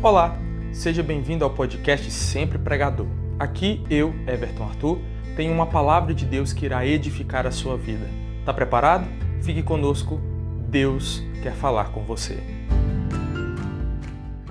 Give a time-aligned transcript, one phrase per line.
[0.00, 0.38] Olá,
[0.72, 3.08] seja bem-vindo ao podcast Sempre Pregador.
[3.36, 5.00] Aqui eu, Everton Arthur,
[5.34, 8.06] tenho uma palavra de Deus que irá edificar a sua vida.
[8.44, 9.08] Tá preparado?
[9.42, 10.20] Fique conosco,
[10.68, 12.38] Deus quer falar com você.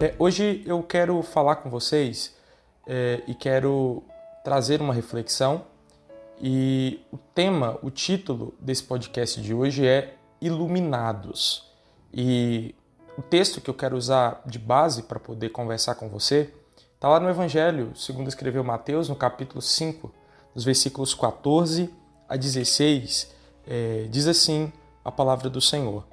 [0.02, 2.36] É, hoje eu quero falar com vocês
[2.86, 4.04] é, e quero
[4.43, 5.64] trazer uma reflexão.
[6.41, 11.71] E o tema, o título desse podcast de hoje é Iluminados.
[12.14, 12.75] E
[13.18, 16.54] o texto que eu quero usar de base para poder conversar com você
[16.93, 20.11] está lá no Evangelho, segundo escreveu Mateus, no capítulo 5,
[20.54, 21.93] nos versículos 14
[22.29, 23.33] a 16,
[23.68, 24.71] é, diz assim
[25.04, 26.05] a palavra do Senhor: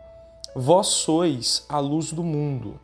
[0.54, 2.80] Vós sois a luz do mundo,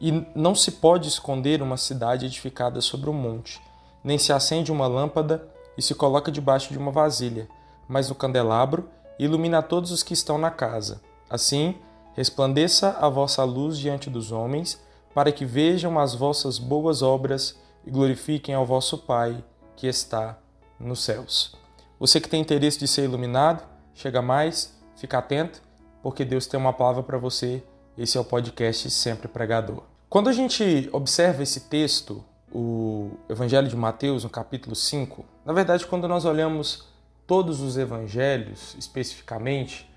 [0.00, 3.60] e não se pode esconder uma cidade edificada sobre um monte,
[4.02, 7.46] nem se acende uma lâmpada e se coloca debaixo de uma vasilha,
[7.86, 11.02] mas no candelabro e ilumina todos os que estão na casa.
[11.28, 11.76] Assim,
[12.14, 14.80] resplandeça a vossa luz diante dos homens,
[15.14, 19.42] para que vejam as vossas boas obras e glorifiquem ao vosso Pai
[19.76, 20.38] que está
[20.78, 21.54] nos céus.
[21.98, 23.62] Você que tem interesse de ser iluminado,
[23.94, 25.60] chega mais, fica atento,
[26.02, 27.62] porque Deus tem uma palavra para você.
[27.98, 29.82] Esse é o podcast Sempre Pregador.
[30.08, 35.86] Quando a gente observa esse texto, o Evangelho de Mateus, no capítulo 5, na verdade,
[35.86, 36.88] quando nós olhamos
[37.26, 39.89] todos os evangelhos especificamente,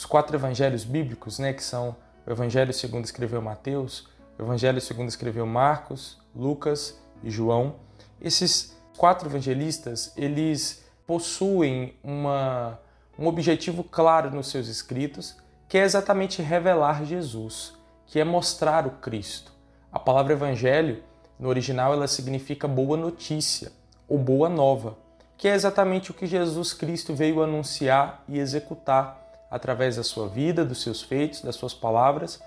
[0.00, 1.94] os quatro evangelhos bíblicos, né, que são
[2.26, 7.74] o Evangelho segundo escreveu Mateus, o Evangelho segundo escreveu Marcos, Lucas e João,
[8.18, 12.80] esses quatro evangelistas, eles possuem uma,
[13.18, 15.36] um objetivo claro nos seus escritos,
[15.68, 17.74] que é exatamente revelar Jesus,
[18.06, 19.52] que é mostrar o Cristo.
[19.92, 21.02] A palavra evangelho,
[21.38, 23.70] no original, ela significa boa notícia
[24.08, 24.96] ou boa nova,
[25.36, 29.19] que é exatamente o que Jesus Cristo veio anunciar e executar
[29.50, 32.40] através da sua vida, dos seus feitos, das suas palavras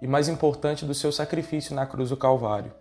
[0.00, 2.72] e, mais importante, do seu sacrifício na cruz do Calvário.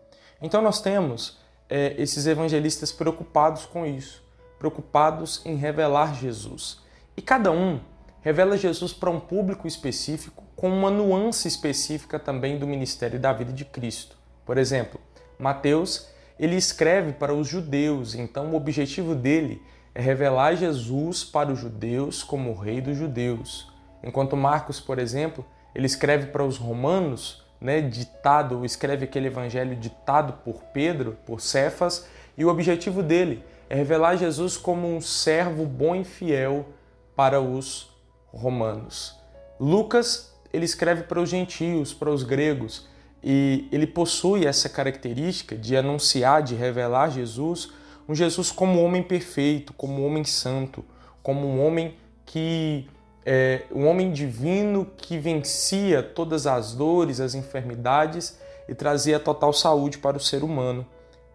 [0.41, 4.23] Então, nós temos é, esses evangelistas preocupados com isso,
[4.57, 6.79] preocupados em revelar Jesus.
[7.17, 7.79] E cada um
[8.21, 13.51] revela Jesus para um público específico, com uma nuance específica também do ministério da vida
[13.51, 14.17] de Cristo.
[14.45, 14.99] Por exemplo,
[15.37, 16.07] Mateus
[16.39, 19.61] ele escreve para os judeus, então o objetivo dele
[19.95, 23.71] é revelar Jesus para os judeus como o rei dos judeus.
[24.03, 30.33] Enquanto Marcos, por exemplo, ele escreve para os romanos, né, ditado, escreve aquele evangelho ditado
[30.43, 32.07] por Pedro, por Cefas,
[32.37, 36.67] e o objetivo dele é revelar Jesus como um servo bom e fiel
[37.15, 37.89] para os
[38.33, 39.17] romanos.
[39.57, 42.87] Lucas, ele escreve para os gentios, para os gregos,
[43.23, 47.71] e ele possui essa característica de anunciar, de revelar Jesus,
[48.07, 50.83] um Jesus como homem perfeito, como homem santo,
[51.23, 51.95] como um homem
[52.25, 52.87] que
[53.25, 58.37] é um homem divino que vencia todas as dores, as enfermidades
[58.69, 60.85] e trazia total saúde para o ser humano.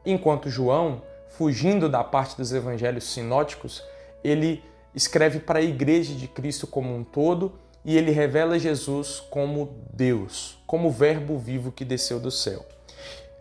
[0.06, 3.82] Enquanto João, fugindo da parte dos evangelhos sinóticos,
[4.22, 4.62] ele
[4.94, 7.52] escreve para a igreja de Cristo como um todo
[7.84, 12.64] e ele revela Jesus como Deus, como Verbo vivo que desceu do céu.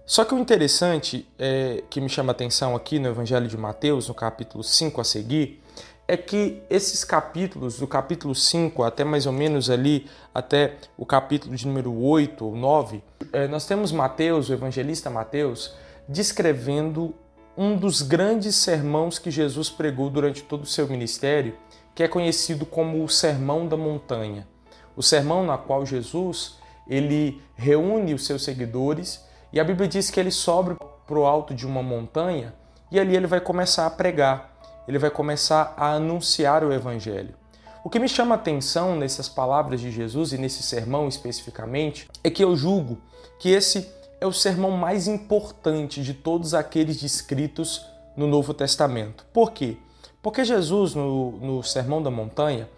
[0.10, 4.08] Só que o interessante é, que me chama a atenção aqui no Evangelho de Mateus,
[4.08, 5.62] no capítulo 5 a seguir,
[6.08, 11.56] é que esses capítulos, do capítulo 5 até mais ou menos ali, até o capítulo
[11.56, 15.76] de número 8 ou 9, é, nós temos Mateus, o evangelista Mateus,
[16.08, 17.14] descrevendo
[17.56, 21.56] um dos grandes sermãos que Jesus pregou durante todo o seu ministério,
[21.94, 24.48] que é conhecido como o Sermão da Montanha.
[24.96, 30.20] O sermão na qual Jesus ele reúne os seus seguidores e a Bíblia diz que
[30.20, 30.76] ele sobe
[31.08, 32.54] para o alto de uma montanha
[32.92, 37.34] e ali ele vai começar a pregar, ele vai começar a anunciar o Evangelho.
[37.84, 42.30] O que me chama a atenção nessas palavras de Jesus e nesse sermão especificamente é
[42.30, 43.02] que eu julgo
[43.40, 43.90] que esse
[44.20, 47.86] é o sermão mais importante de todos aqueles descritos
[48.18, 49.26] no Novo Testamento.
[49.32, 49.78] Por quê?
[50.22, 52.70] Porque Jesus, no, no Sermão da Montanha,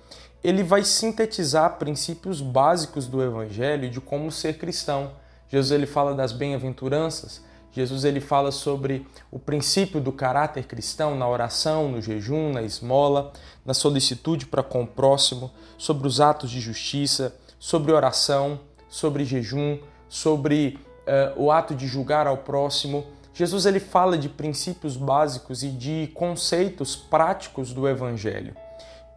[0.43, 5.13] ele vai sintetizar princípios básicos do Evangelho de como ser cristão.
[5.51, 7.43] Jesus ele fala das bem-aventuranças,
[7.73, 13.33] Jesus ele fala sobre o princípio do caráter cristão na oração, no jejum, na esmola,
[13.65, 18.59] na solicitude para com o próximo, sobre os atos de justiça, sobre oração,
[18.89, 19.77] sobre jejum,
[20.07, 23.05] sobre uh, o ato de julgar ao próximo.
[23.33, 28.55] Jesus ele fala de princípios básicos e de conceitos práticos do Evangelho.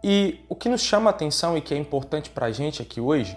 [0.02, 3.00] E o que nos chama a atenção e que é importante para a gente aqui
[3.00, 3.36] hoje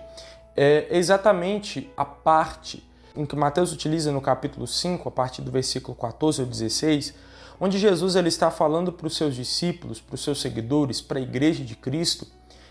[0.55, 2.86] é exatamente a parte
[3.17, 7.13] em que Mateus utiliza no capítulo 5, a partir do versículo 14 ao 16,
[7.59, 11.21] onde Jesus ele está falando para os seus discípulos, para os seus seguidores, para a
[11.21, 12.27] igreja de Cristo,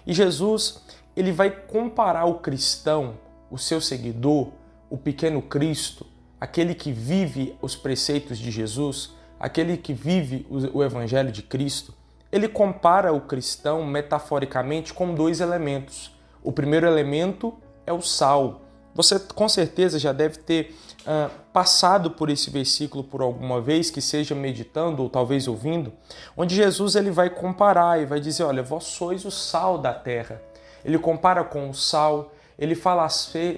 [0.06, 0.80] e Jesus
[1.16, 3.14] ele vai comparar o cristão,
[3.50, 4.48] o seu seguidor,
[4.88, 6.06] o pequeno Cristo,
[6.40, 9.10] aquele que vive os preceitos de Jesus,
[9.40, 11.92] aquele que vive o Evangelho de Cristo,
[12.30, 16.14] ele compara o cristão metaforicamente com dois elementos.
[16.42, 17.54] O primeiro elemento
[17.86, 18.65] é o sal.
[18.96, 24.00] Você com certeza já deve ter uh, passado por esse versículo por alguma vez, que
[24.00, 25.92] seja meditando ou talvez ouvindo,
[26.34, 30.40] onde Jesus ele vai comparar e vai dizer: Olha, vós sois o sal da terra.
[30.82, 33.06] Ele compara com o sal, ele fala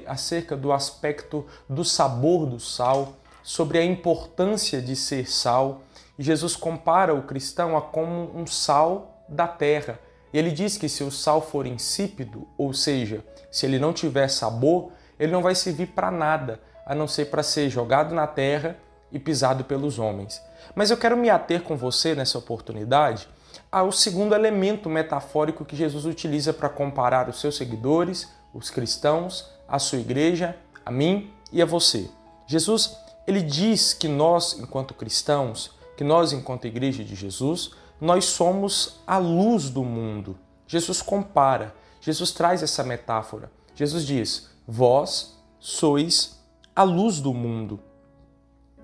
[0.07, 3.13] acerca do aspecto do sabor do sal,
[3.43, 5.83] sobre a importância de ser sal.
[6.19, 10.01] E Jesus compara o cristão a como um sal da terra.
[10.33, 14.29] E ele diz que se o sal for insípido, ou seja, se ele não tiver
[14.29, 18.77] sabor, ele não vai servir para nada, a não ser para ser jogado na terra
[19.11, 20.43] e pisado pelos homens.
[20.75, 23.29] Mas eu quero me ater com você nessa oportunidade
[23.71, 29.79] ao segundo elemento metafórico que Jesus utiliza para comparar os seus seguidores, os cristãos, a
[29.79, 32.09] sua igreja, a mim e a você.
[32.47, 39.01] Jesus, ele diz que nós, enquanto cristãos, que nós, enquanto igreja de Jesus, nós somos
[39.07, 40.39] a luz do mundo.
[40.67, 43.51] Jesus compara, Jesus traz essa metáfora.
[43.75, 46.39] Jesus diz: Vós sois
[46.77, 47.81] a luz do mundo.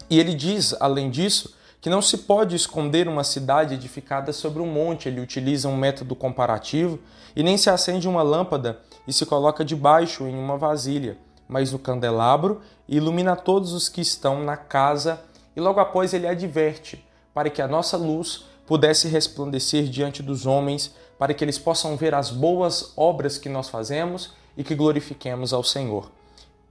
[0.08, 4.66] E ele diz, além disso, que não se pode esconder uma cidade edificada sobre um
[4.66, 5.10] monte.
[5.10, 6.98] Ele utiliza um método comparativo
[7.36, 11.78] e nem se acende uma lâmpada e se coloca debaixo em uma vasilha, mas no
[11.78, 15.20] candelabro e ilumina todos os que estão na casa.
[15.54, 20.94] E logo após ele adverte para que a nossa luz pudesse resplandecer diante dos homens,
[21.18, 25.62] para que eles possam ver as boas obras que nós fazemos e que glorifiquemos ao
[25.64, 26.10] Senhor.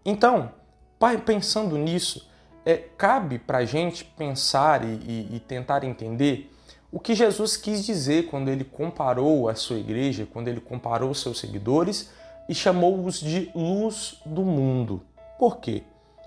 [0.06, 0.52] Então,
[1.26, 2.28] pensando nisso,
[2.66, 6.50] é, cabe para a gente pensar e, e, e tentar entender
[6.92, 11.40] o que Jesus quis dizer quando ele comparou a sua igreja, quando ele comparou seus
[11.40, 12.12] seguidores
[12.48, 15.02] e chamou-os de luz do mundo.
[15.40, 15.84] Por quê?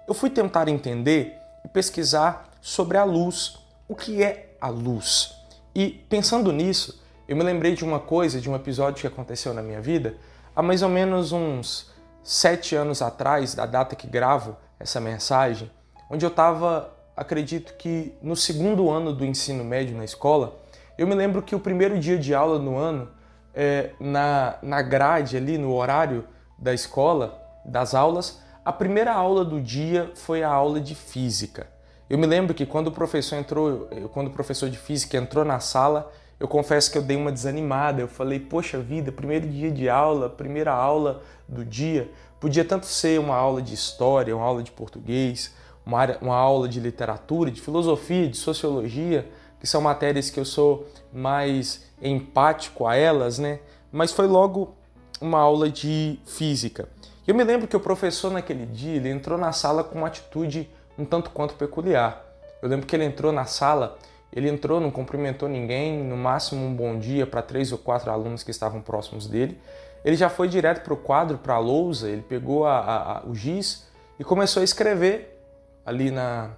[0.09, 3.59] Eu fui tentar entender e pesquisar sobre a luz.
[3.89, 5.35] O que é a luz?
[5.75, 9.63] E pensando nisso, eu me lembrei de uma coisa, de um episódio que aconteceu na
[9.63, 10.17] minha vida
[10.57, 11.93] há mais ou menos uns
[12.23, 15.71] sete anos atrás, da data que gravo essa mensagem
[16.09, 20.59] onde eu estava, acredito que no segundo ano do ensino médio na escola,
[20.97, 23.11] eu me lembro que o primeiro dia de aula no ano,
[23.55, 26.25] é, na, na grade ali, no horário
[26.59, 31.67] da escola, das aulas, a primeira aula do dia foi a aula de física.
[32.09, 35.59] Eu me lembro que quando o professor entrou, quando o professor de física entrou na
[35.59, 38.01] sala, eu confesso que eu dei uma desanimada.
[38.01, 43.19] Eu falei, poxa vida, primeiro dia de aula, primeira aula do dia, podia tanto ser
[43.19, 45.55] uma aula de história, uma aula de português,
[45.85, 49.29] uma, área, uma aula de literatura, de filosofia, de sociologia,
[49.59, 53.61] que são matérias que eu sou mais empático a elas, né?
[53.91, 54.75] Mas foi logo
[55.21, 56.89] uma aula de física.
[57.27, 60.69] Eu me lembro que o professor naquele dia ele entrou na sala com uma atitude
[60.99, 62.25] um tanto quanto peculiar.
[62.63, 63.99] Eu lembro que ele entrou na sala,
[64.33, 68.43] ele entrou, não cumprimentou ninguém, no máximo um bom dia para três ou quatro alunos
[68.43, 69.59] que estavam próximos dele.
[70.05, 73.27] Ele já foi direto para o quadro, para a lousa, ele pegou a, a, a,
[73.27, 73.87] o giz
[74.19, 75.41] e começou a escrever
[75.85, 76.51] ali na,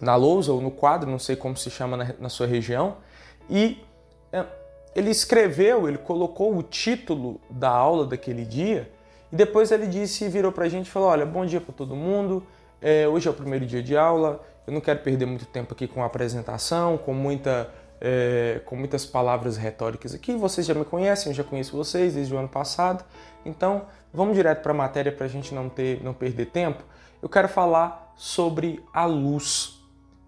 [0.00, 2.96] na lousa ou no quadro, não sei como se chama na, na sua região,
[3.48, 3.82] e
[4.32, 4.44] é,
[4.94, 8.90] ele escreveu, ele colocou o título da aula daquele dia
[9.34, 11.96] e depois ele disse, virou para a gente e falou: Olha, bom dia para todo
[11.96, 12.46] mundo.
[12.80, 14.40] É, hoje é o primeiro dia de aula.
[14.66, 19.06] Eu não quero perder muito tempo aqui com a apresentação, com muita é, com muitas
[19.06, 20.34] palavras retóricas aqui.
[20.34, 23.04] Vocês já me conhecem, eu já conheço vocês desde o ano passado.
[23.44, 26.82] Então, vamos direto para a matéria para a gente não ter, não perder tempo.
[27.22, 29.80] Eu quero falar sobre a luz.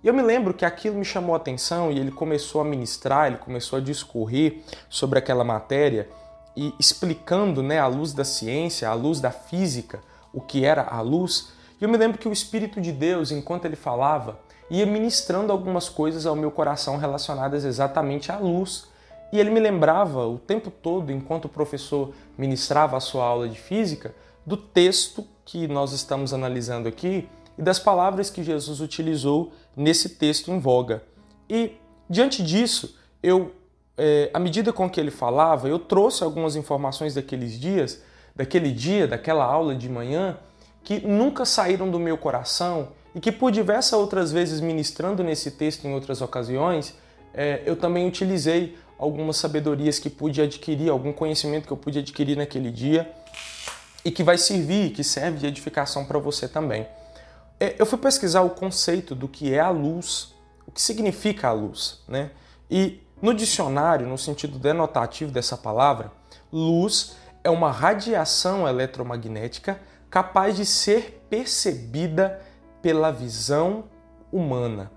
[0.02, 3.26] E eu me lembro que aquilo me chamou a atenção e ele começou a ministrar,
[3.26, 6.08] ele começou a discorrer sobre aquela matéria
[6.56, 10.00] e explicando né, a luz da ciência, a luz da física,
[10.32, 11.52] o que era a luz.
[11.80, 14.38] E eu me lembro que o Espírito de Deus, enquanto ele falava,
[14.70, 18.88] ia ministrando algumas coisas ao meu coração relacionadas exatamente à luz.
[19.32, 23.58] E ele me lembrava o tempo todo, enquanto o professor ministrava a sua aula de
[23.58, 24.14] física,
[24.44, 27.28] do texto que nós estamos analisando aqui,
[27.58, 31.02] e das palavras que Jesus utilizou nesse texto em voga.
[31.48, 31.72] E
[32.08, 33.52] diante disso, eu,
[33.96, 38.02] é, à medida com que ele falava, eu trouxe algumas informações daqueles dias,
[38.34, 40.38] daquele dia, daquela aula de manhã,
[40.86, 45.84] que nunca saíram do meu coração e que por diversas outras vezes ministrando nesse texto
[45.84, 46.94] em outras ocasiões,
[47.34, 52.36] é, eu também utilizei algumas sabedorias que pude adquirir, algum conhecimento que eu pude adquirir
[52.36, 53.12] naquele dia
[54.04, 56.86] e que vai servir, que serve de edificação para você também.
[57.58, 60.32] É, eu fui pesquisar o conceito do que é a luz,
[60.68, 62.30] o que significa a luz, né?
[62.70, 66.12] E no dicionário, no sentido denotativo dessa palavra,
[66.52, 72.40] luz é uma radiação eletromagnética capaz de ser percebida
[72.80, 73.84] pela visão
[74.30, 74.90] humana.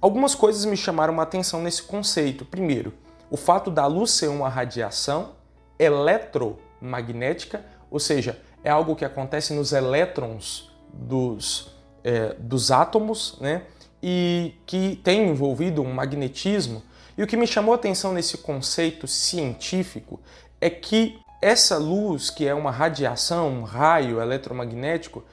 [0.00, 2.44] Algumas coisas me chamaram a atenção nesse conceito.
[2.44, 2.94] Primeiro,
[3.30, 5.32] o fato da luz ser uma radiação
[5.78, 13.62] eletromagnética, ou seja, é algo que acontece nos elétrons dos, é, dos átomos, né?
[14.02, 16.82] E que tem envolvido um magnetismo.
[17.16, 20.18] E o que me chamou a atenção nesse conceito científico
[20.60, 25.24] é que essa luz, que é uma radiação, um raio eletromagnético,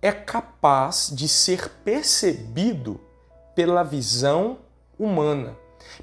[0.00, 3.00] é capaz de ser percebido
[3.54, 4.58] pela visão
[4.98, 5.56] humana.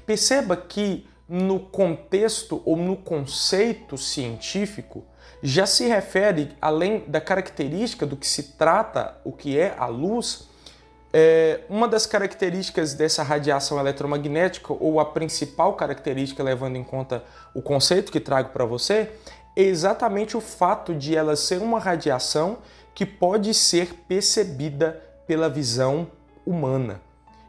[0.04, 5.04] Perceba que no contexto ou no conceito científico
[5.42, 10.49] já se refere, além da característica do que se trata, o que é a luz,
[11.12, 17.24] é, uma das características dessa radiação eletromagnética, ou a principal característica, levando em conta
[17.54, 19.10] o conceito que trago para você,
[19.56, 22.58] é exatamente o fato de ela ser uma radiação
[22.94, 26.08] que pode ser percebida pela visão
[26.46, 27.00] humana.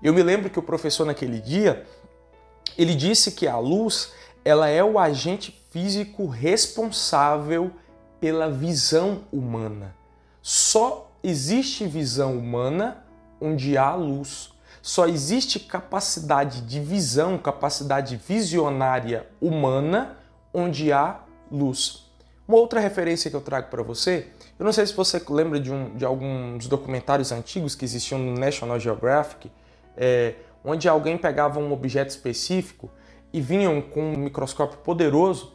[0.01, 1.85] Eu me lembro que o professor naquele dia,
[2.77, 4.11] ele disse que a luz,
[4.43, 7.71] ela é o agente físico responsável
[8.19, 9.95] pela visão humana.
[10.41, 13.03] Só existe visão humana
[13.41, 14.53] onde há luz.
[14.81, 20.17] Só existe capacidade de visão, capacidade visionária humana
[20.53, 21.21] onde há
[21.51, 22.09] luz.
[22.47, 24.27] Uma outra referência que eu trago para você,
[24.59, 28.33] eu não sei se você lembra de, um, de alguns documentários antigos que existiam no
[28.33, 29.51] National Geographic,
[29.95, 32.89] é, onde alguém pegava um objeto específico
[33.31, 35.53] e vinham com um microscópio poderoso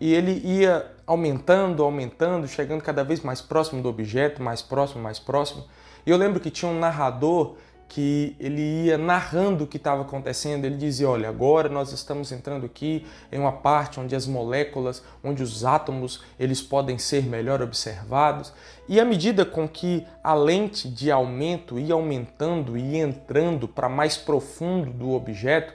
[0.00, 5.18] e ele ia aumentando, aumentando, chegando cada vez mais próximo do objeto, mais próximo, mais
[5.18, 5.64] próximo.
[6.06, 7.56] E eu lembro que tinha um narrador
[7.88, 10.64] que ele ia narrando o que estava acontecendo.
[10.64, 15.42] Ele dizia: Olha, agora nós estamos entrando aqui em uma parte onde as moléculas, onde
[15.42, 18.52] os átomos, eles podem ser melhor observados.
[18.88, 24.16] E à medida com que a lente de aumento ia aumentando e entrando para mais
[24.16, 25.72] profundo do objeto,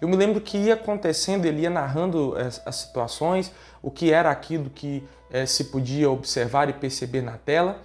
[0.00, 4.30] eu me lembro que ia acontecendo, ele ia narrando as, as situações, o que era
[4.30, 7.80] aquilo que eh, se podia observar e perceber na tela.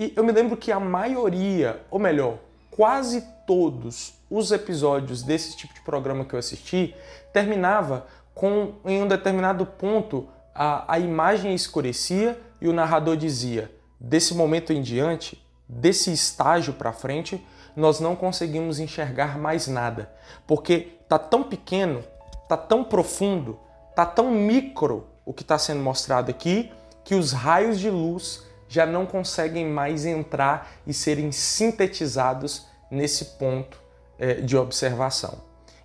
[0.00, 2.38] E eu me lembro que a maioria, ou melhor,
[2.70, 6.94] quase todos os episódios desse tipo de programa que eu assisti
[7.34, 14.34] terminava com, em um determinado ponto, a, a imagem escurecia e o narrador dizia: desse
[14.34, 20.10] momento em diante, desse estágio para frente, nós não conseguimos enxergar mais nada,
[20.46, 22.02] porque tá tão pequeno,
[22.48, 23.60] tá tão profundo,
[23.94, 26.72] tá tão micro o que está sendo mostrado aqui
[27.04, 33.82] que os raios de luz já não conseguem mais entrar e serem sintetizados nesse ponto
[34.16, 35.38] é, de observação.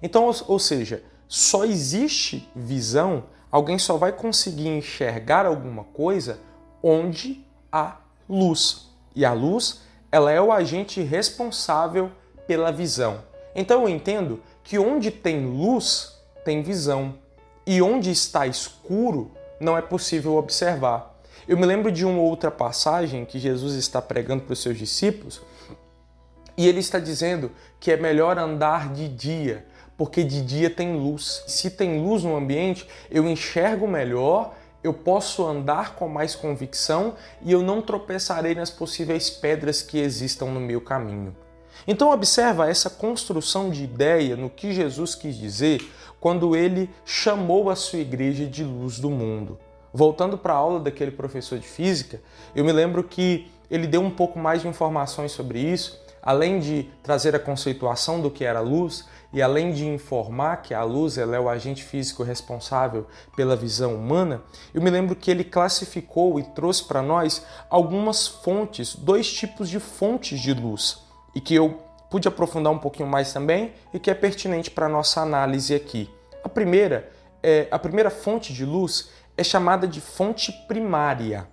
[0.03, 6.39] Então, ou, ou seja, só existe visão, alguém só vai conseguir enxergar alguma coisa
[6.83, 7.97] onde há
[8.29, 8.87] luz.
[9.15, 12.11] E a luz, ela é o agente responsável
[12.45, 13.23] pela visão.
[13.55, 17.15] Então eu entendo que onde tem luz, tem visão.
[17.65, 21.14] E onde está escuro, não é possível observar.
[21.47, 25.41] Eu me lembro de uma outra passagem que Jesus está pregando para os seus discípulos
[26.57, 29.63] e ele está dizendo que é melhor andar de dia,
[29.95, 31.43] porque de dia tem luz.
[31.47, 37.51] Se tem luz no ambiente, eu enxergo melhor, eu posso andar com mais convicção e
[37.51, 41.35] eu não tropeçarei nas possíveis pedras que existam no meu caminho.
[41.87, 45.87] Então observa essa construção de ideia no que Jesus quis dizer
[46.19, 49.59] quando ele chamou a sua igreja de luz do mundo.
[49.95, 52.21] Voltando para a aula daquele professor de física,
[52.53, 56.89] eu me lembro que ele deu um pouco mais de informações sobre isso, além de
[57.01, 61.39] trazer a conceituação do que era luz e além de informar que a luz é
[61.39, 64.41] o agente físico responsável pela visão humana,
[64.73, 69.79] eu me lembro que ele classificou e trouxe para nós algumas fontes, dois tipos de
[69.79, 74.13] fontes de luz, e que eu pude aprofundar um pouquinho mais também e que é
[74.13, 76.09] pertinente para a nossa análise aqui.
[76.43, 77.09] A primeira,
[77.41, 81.47] é, a primeira fonte de luz é chamada de fonte primária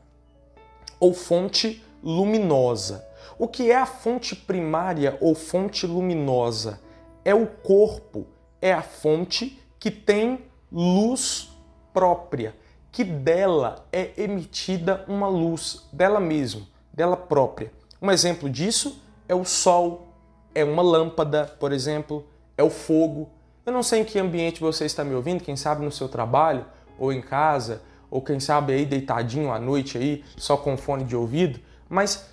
[1.00, 3.06] ou fonte luminosa.
[3.38, 6.80] O que é a fonte primária ou fonte luminosa?
[7.24, 8.26] É o corpo,
[8.60, 11.50] é a fonte que tem luz
[11.92, 12.54] própria,
[12.90, 17.72] que dela é emitida uma luz, dela mesmo, dela própria.
[18.00, 20.08] Um exemplo disso é o sol,
[20.54, 23.30] é uma lâmpada, por exemplo, é o fogo.
[23.64, 26.64] Eu não sei em que ambiente você está me ouvindo, quem sabe no seu trabalho,
[26.98, 31.16] ou em casa, ou quem sabe aí deitadinho à noite aí, só com fone de
[31.16, 31.58] ouvido,
[31.88, 32.26] mas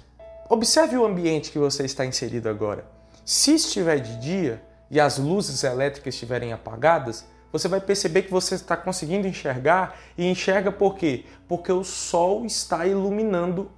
[0.49, 2.85] observe o ambiente que você está inserido agora.
[3.23, 8.55] Se estiver de dia e as luzes elétricas estiverem apagadas, você vai perceber que você
[8.55, 11.25] está conseguindo enxergar e enxerga por quê?
[11.47, 13.71] Porque o sol está iluminando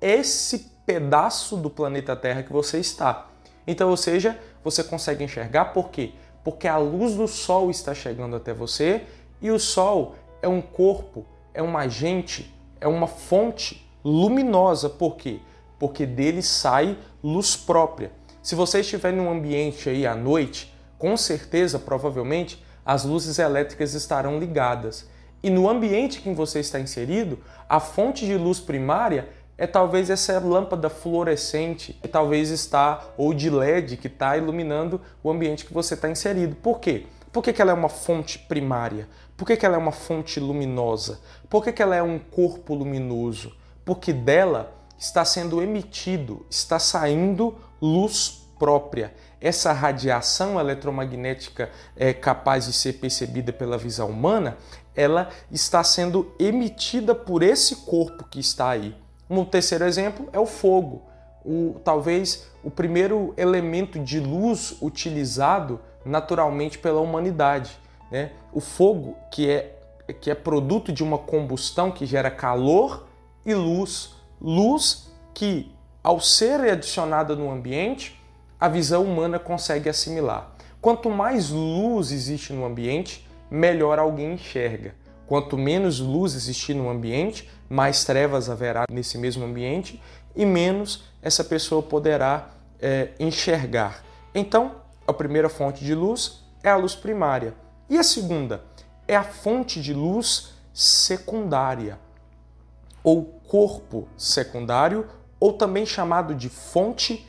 [0.00, 3.28] esse pedaço do planeta Terra que você está.
[3.66, 6.12] Então, ou seja, você consegue enxergar por quê?
[6.42, 9.02] Porque a luz do Sol está chegando até você
[9.42, 14.88] e o Sol é um corpo, é um agente, é uma fonte luminosa.
[14.88, 15.40] Por quê?
[15.78, 18.12] Porque dele sai luz própria.
[18.42, 23.94] Se você estiver em um ambiente aí à noite, com certeza, provavelmente, as luzes elétricas
[23.94, 25.08] estarão ligadas.
[25.42, 30.38] E no ambiente que você está inserido, a fonte de luz primária é talvez essa
[30.38, 35.94] lâmpada fluorescente que talvez está, ou de LED, que está iluminando o ambiente que você
[35.94, 36.56] está inserido.
[36.56, 37.06] Por quê?
[37.32, 39.08] Por que, que ela é uma fonte primária?
[39.38, 41.20] Por que, que ela é uma fonte luminosa?
[41.48, 43.56] Por que, que ela é um corpo luminoso?
[43.84, 49.14] Porque dela está sendo emitido, está saindo luz própria.
[49.40, 54.58] Essa radiação eletromagnética é capaz de ser percebida pela visão humana,
[54.92, 58.92] ela está sendo emitida por esse corpo que está aí.
[59.30, 61.04] Um terceiro exemplo é o fogo.
[61.44, 67.78] O, talvez o primeiro elemento de luz utilizado naturalmente pela humanidade.
[68.10, 68.32] Né?
[68.52, 69.74] O fogo, que é,
[70.20, 73.06] que é produto de uma combustão que gera calor
[73.44, 74.14] e luz.
[74.40, 75.70] Luz que,
[76.02, 78.20] ao ser adicionada no ambiente,
[78.58, 80.52] a visão humana consegue assimilar.
[80.80, 84.94] Quanto mais luz existe no ambiente, melhor alguém enxerga.
[85.26, 90.00] Quanto menos luz existir no ambiente, mais trevas haverá nesse mesmo ambiente
[90.34, 92.50] e menos essa pessoa poderá
[92.80, 94.02] é, enxergar.
[94.34, 97.54] Então, a primeira fonte de luz é a luz primária.
[97.88, 98.64] E a segunda
[99.06, 101.98] é a fonte de luz secundária,
[103.02, 105.08] ou corpo secundário,
[105.40, 107.26] ou também chamado de fonte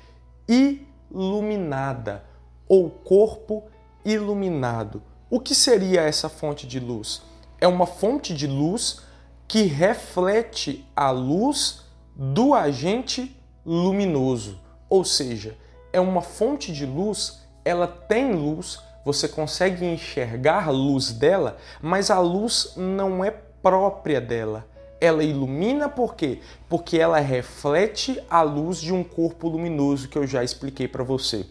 [0.47, 2.25] iluminada,
[2.67, 3.63] ou corpo
[4.03, 5.01] iluminado.
[5.29, 7.21] O que seria essa fonte de luz?
[7.61, 9.01] é uma fonte de luz
[9.47, 11.81] que reflete a luz
[12.15, 13.35] do agente
[13.65, 14.59] luminoso.
[14.89, 15.57] Ou seja,
[15.91, 18.79] é uma fonte de luz, ela tem luz,
[19.11, 24.67] você consegue enxergar a luz dela, mas a luz não é própria dela.
[25.01, 26.41] Ela ilumina por quê?
[26.67, 31.47] Porque ela reflete a luz de um corpo luminoso que eu já expliquei para você.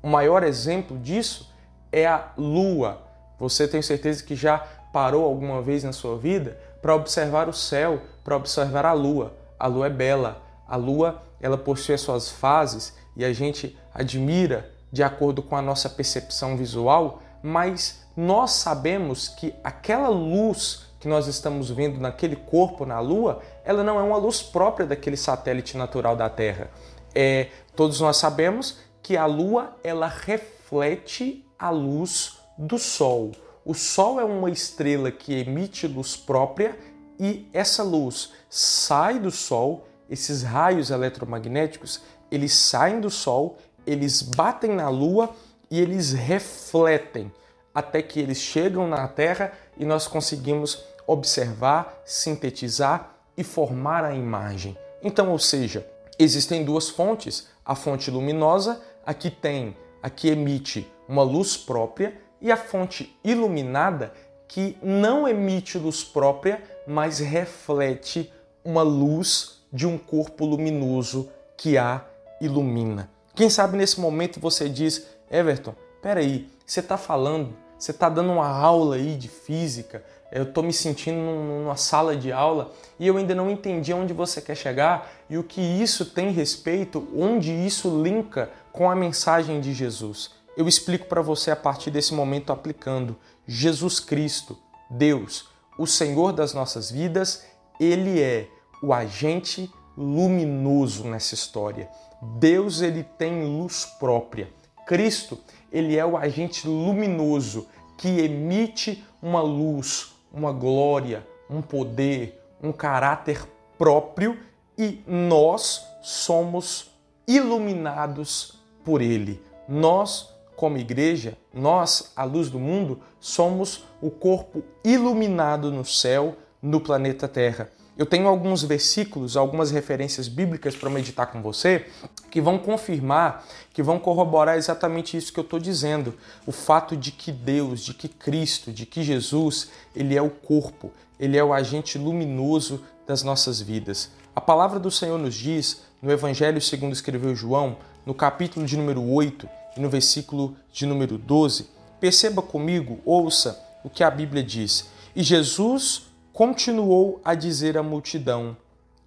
[0.00, 1.52] O maior exemplo disso
[1.90, 3.02] é a lua.
[3.40, 4.58] Você tem certeza que já
[4.92, 9.34] parou alguma vez na sua vida para observar o céu, para observar a lua.
[9.58, 10.40] A lua é bela.
[10.68, 15.62] A lua, ela possui as suas fases e a gente admira de acordo com a
[15.62, 22.84] nossa percepção visual, mas nós sabemos que aquela luz que nós estamos vendo naquele corpo
[22.84, 26.70] na Lua, ela não é uma luz própria daquele satélite natural da Terra.
[27.14, 33.32] É, todos nós sabemos que a Lua ela reflete a luz do Sol.
[33.64, 36.78] O Sol é uma estrela que emite luz própria
[37.18, 43.56] e essa luz sai do Sol, esses raios eletromagnéticos, eles saem do Sol,
[43.90, 45.30] eles batem na Lua
[45.70, 47.32] e eles refletem
[47.74, 54.76] até que eles chegam na Terra e nós conseguimos observar, sintetizar e formar a imagem.
[55.02, 55.86] Então, ou seja,
[56.18, 62.14] existem duas fontes, a fonte luminosa, a que tem, a que emite uma luz própria
[62.40, 64.12] e a fonte iluminada
[64.46, 68.32] que não emite luz própria, mas reflete
[68.64, 72.04] uma luz de um corpo luminoso que a
[72.40, 73.08] ilumina.
[73.34, 78.48] Quem sabe nesse momento você diz, Everton, peraí, você está falando, você está dando uma
[78.48, 83.34] aula aí de física, eu estou me sentindo numa sala de aula e eu ainda
[83.34, 88.50] não entendi onde você quer chegar e o que isso tem respeito, onde isso linka
[88.72, 93.16] com a mensagem de Jesus eu explico para você a partir desse momento aplicando
[93.46, 94.58] Jesus Cristo,
[94.90, 97.44] Deus, o Senhor das nossas vidas,
[97.80, 98.48] ele é
[98.82, 101.88] o agente luminoso nessa história.
[102.22, 104.48] Deus ele tem luz própria.
[104.86, 105.38] Cristo,
[105.72, 113.46] ele é o agente luminoso que emite uma luz, uma glória, um poder, um caráter
[113.78, 114.38] próprio
[114.76, 116.90] e nós somos
[117.26, 119.42] iluminados por ele.
[119.68, 120.30] Nós
[120.60, 127.26] como igreja, nós, a luz do mundo, somos o corpo iluminado no céu, no planeta
[127.26, 127.70] Terra.
[128.00, 131.84] Eu tenho alguns versículos, algumas referências bíblicas para meditar com você
[132.30, 136.14] que vão confirmar, que vão corroborar exatamente isso que eu estou dizendo.
[136.46, 140.90] O fato de que Deus, de que Cristo, de que Jesus, Ele é o corpo,
[141.18, 144.10] Ele é o agente luminoso das nossas vidas.
[144.34, 149.06] A palavra do Senhor nos diz, no Evangelho segundo escreveu João, no capítulo de número
[149.12, 151.68] 8, e no versículo de número 12,
[152.00, 154.88] perceba comigo, ouça o que a Bíblia diz.
[155.14, 158.56] E Jesus continuou a dizer à multidão: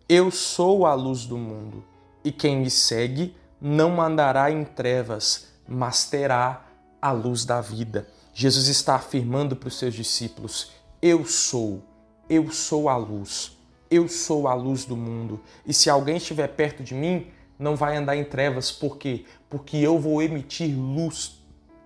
[0.07, 1.83] Eu sou a luz do mundo,
[2.23, 6.65] e quem me segue não andará em trevas, mas terá
[7.01, 8.07] a luz da vida.
[8.33, 11.81] Jesus está afirmando para os seus discípulos: Eu sou,
[12.29, 13.57] eu sou a luz,
[13.89, 15.39] eu sou a luz do mundo.
[15.65, 19.25] E se alguém estiver perto de mim, não vai andar em trevas, por quê?
[19.49, 21.39] Porque eu vou emitir luz.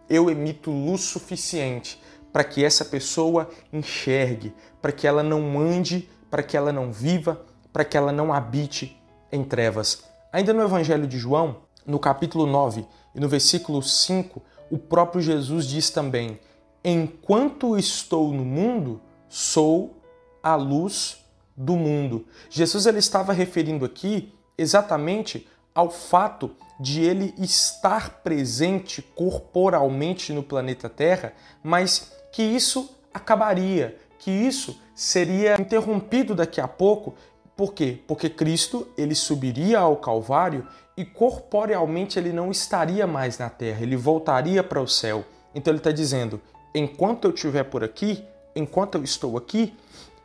[0.09, 4.53] Eu emito luz suficiente para que essa pessoa enxergue,
[4.87, 8.97] para que ela não ande, para que ela não viva, para que ela não habite
[9.29, 10.05] em trevas.
[10.31, 15.65] Ainda no Evangelho de João, no capítulo 9 e no versículo 5, o próprio Jesus
[15.65, 16.39] diz também:
[16.85, 20.01] Enquanto estou no mundo, sou
[20.41, 21.17] a luz
[21.53, 22.25] do mundo.
[22.49, 25.45] Jesus ele estava referindo aqui exatamente
[25.75, 33.97] ao fato de ele estar presente corporalmente no planeta Terra, mas que isso acabaria,
[34.27, 37.15] que isso seria interrompido daqui a pouco.
[37.55, 37.97] Por quê?
[38.05, 43.95] Porque Cristo ele subiria ao Calvário e corporealmente ele não estaria mais na terra, ele
[43.95, 45.23] voltaria para o céu.
[45.55, 46.41] Então ele está dizendo:
[46.75, 48.21] enquanto eu estiver por aqui,
[48.53, 49.73] enquanto eu estou aqui,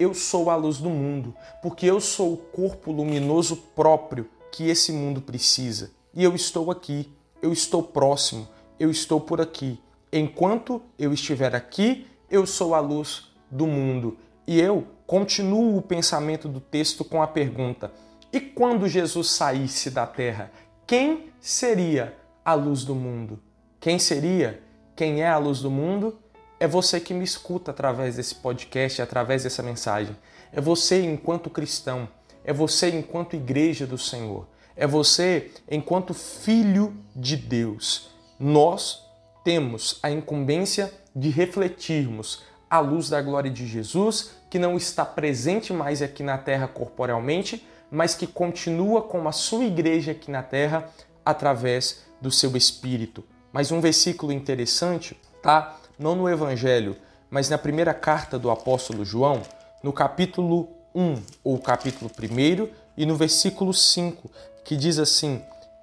[0.01, 4.91] eu sou a luz do mundo, porque eu sou o corpo luminoso próprio que esse
[4.91, 5.93] mundo precisa.
[6.13, 7.09] E eu estou aqui,
[7.41, 8.49] eu estou próximo,
[8.81, 9.79] eu estou por aqui.
[10.13, 14.19] Enquanto eu estiver aqui, eu sou a luz do mundo.
[14.47, 17.93] E eu continuo o pensamento do texto com a pergunta:
[18.33, 20.51] e quando Jesus saísse da terra,
[20.87, 23.39] quem seria a luz do mundo?
[23.79, 24.63] Quem seria?
[24.97, 26.19] Quem é a luz do mundo?
[26.59, 30.17] É você que me escuta através desse podcast, através dessa mensagem.
[30.53, 32.09] É você enquanto cristão.
[32.45, 34.47] É você enquanto igreja do Senhor.
[34.75, 38.11] É você enquanto filho de Deus.
[38.39, 39.05] Nós
[39.45, 45.75] temos a incumbência de refletirmos a luz da glória de Jesus, que não está presente
[45.75, 50.89] mais aqui na terra corporalmente, mas que continua com a sua igreja aqui na terra
[51.23, 53.23] através do seu espírito.
[53.53, 55.77] Mas um versículo interessante, tá?
[55.99, 56.97] Não no evangelho,
[57.31, 59.43] mas na primeira carta do apóstolo João,
[59.83, 64.31] no capítulo 1 ou capítulo 1 e no versículo 5,
[64.65, 65.43] que diz assim: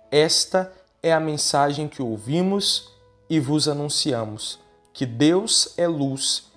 [0.10, 0.73] Esta
[1.04, 2.89] é a mensagem que ouvimos
[3.30, 4.58] e vos anunciamos,
[4.91, 6.49] que Deus é luz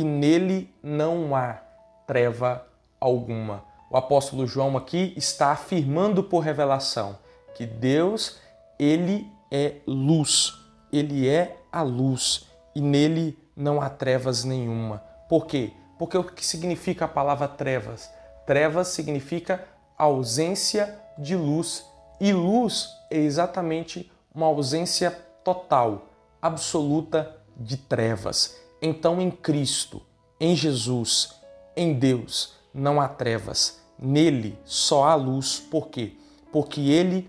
[0.00, 1.60] e nele não há
[2.06, 2.66] treva
[3.00, 7.18] alguma o apóstolo João aqui está afirmando por revelação
[7.54, 8.38] que Deus,
[8.78, 10.52] ele é luz,
[10.92, 15.02] ele é a luz e nele não há trevas nenhuma.
[15.28, 15.72] Por quê?
[15.98, 18.10] Porque o que significa a palavra trevas?
[18.44, 19.64] Trevas significa
[19.96, 21.86] ausência de luz
[22.20, 25.10] e luz é exatamente uma ausência
[25.42, 26.08] total,
[26.42, 28.60] absoluta de trevas.
[28.86, 30.00] Então, em Cristo,
[30.38, 31.34] em Jesus,
[31.76, 33.80] em Deus, não há trevas.
[33.98, 35.58] Nele só há luz.
[35.58, 36.12] Por quê?
[36.52, 37.28] Porque ele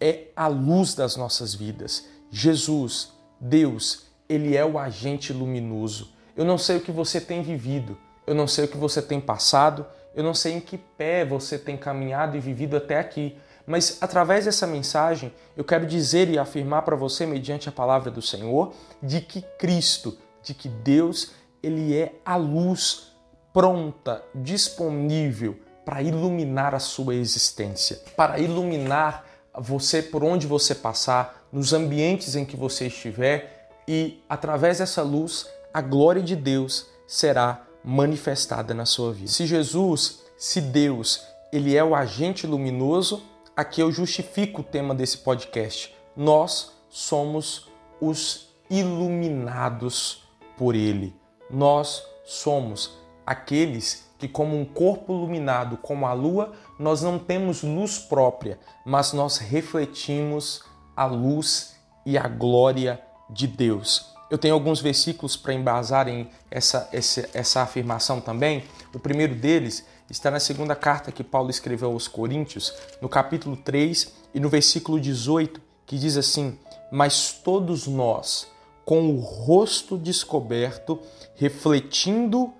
[0.00, 2.08] é a luz das nossas vidas.
[2.28, 6.10] Jesus, Deus, ele é o agente luminoso.
[6.36, 9.20] Eu não sei o que você tem vivido, eu não sei o que você tem
[9.20, 13.98] passado, eu não sei em que pé você tem caminhado e vivido até aqui, mas
[14.00, 18.74] através dessa mensagem eu quero dizer e afirmar para você, mediante a palavra do Senhor,
[19.00, 21.32] de que Cristo, de que Deus,
[21.62, 23.12] ele é a luz
[23.52, 31.72] pronta, disponível para iluminar a sua existência, para iluminar você por onde você passar, nos
[31.72, 38.74] ambientes em que você estiver e através dessa luz a glória de Deus será manifestada
[38.74, 39.30] na sua vida.
[39.30, 43.22] Se Jesus, se Deus, ele é o agente luminoso,
[43.56, 45.94] aqui eu justifico o tema desse podcast.
[46.16, 47.68] Nós somos
[48.00, 50.25] os iluminados
[50.56, 51.14] por ele.
[51.50, 57.98] Nós somos aqueles que, como um corpo iluminado como a lua, nós não temos luz
[57.98, 60.62] própria, mas nós refletimos
[60.96, 64.14] a luz e a glória de Deus.
[64.30, 68.64] Eu tenho alguns versículos para embasarem essa, essa, essa afirmação também.
[68.92, 74.12] O primeiro deles está na segunda carta que Paulo escreveu aos Coríntios, no capítulo 3
[74.34, 76.58] e no versículo 18, que diz assim:
[76.90, 78.48] Mas todos nós,
[78.86, 81.00] com o rosto descoberto,
[81.34, 82.54] refletindo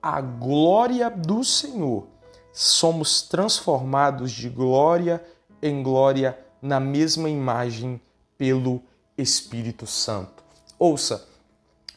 [0.00, 2.06] a glória do Senhor,
[2.52, 5.24] somos transformados de glória
[5.62, 7.98] em glória na mesma imagem
[8.36, 8.82] pelo
[9.16, 10.44] Espírito Santo.
[10.78, 11.26] Ouça,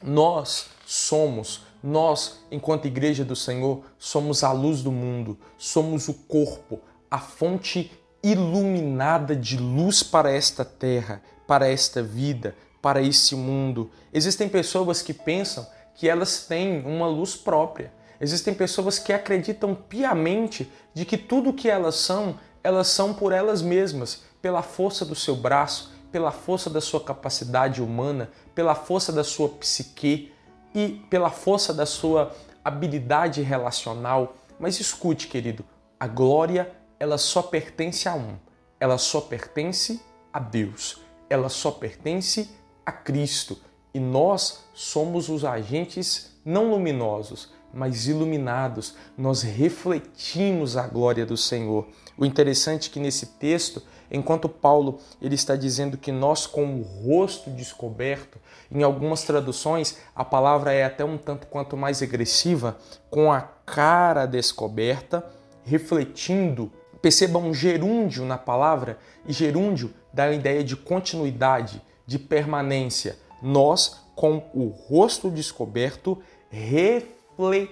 [0.02, 6.80] nós somos, nós, enquanto Igreja do Senhor, somos a luz do mundo, somos o corpo,
[7.12, 7.92] a fonte
[8.24, 13.92] iluminada de luz para esta terra, para esta vida, para esse mundo.
[14.14, 20.72] Existem pessoas que pensam que elas têm uma luz própria, Existem pessoas que acreditam piamente
[20.94, 25.36] de que tudo que elas são, elas são por elas mesmas, pela força do seu
[25.36, 30.34] braço, pela força da sua capacidade humana, pela força da sua psique
[30.74, 34.36] e pela força da sua habilidade relacional.
[34.60, 35.64] Mas escute, querido,
[36.00, 38.36] a glória ela só pertence a um.
[38.80, 40.02] Ela só pertence
[40.34, 41.00] a Deus.
[41.30, 42.50] Ela só pertence
[42.88, 43.58] a Cristo.
[43.94, 48.96] E nós somos os agentes não luminosos, mas iluminados.
[49.18, 51.86] Nós refletimos a glória do Senhor.
[52.18, 56.82] O interessante é que nesse texto, enquanto Paulo ele está dizendo que nós com o
[56.82, 58.40] rosto descoberto,
[58.72, 62.78] em algumas traduções a palavra é até um tanto quanto mais agressiva,
[63.10, 65.26] com a cara descoberta,
[65.66, 66.72] refletindo.
[67.02, 73.20] Perceba um gerúndio na palavra, e gerúndio dá a ideia de continuidade, de permanência.
[73.42, 76.18] Nós, com o rosto descoberto,
[76.50, 77.68] refletindo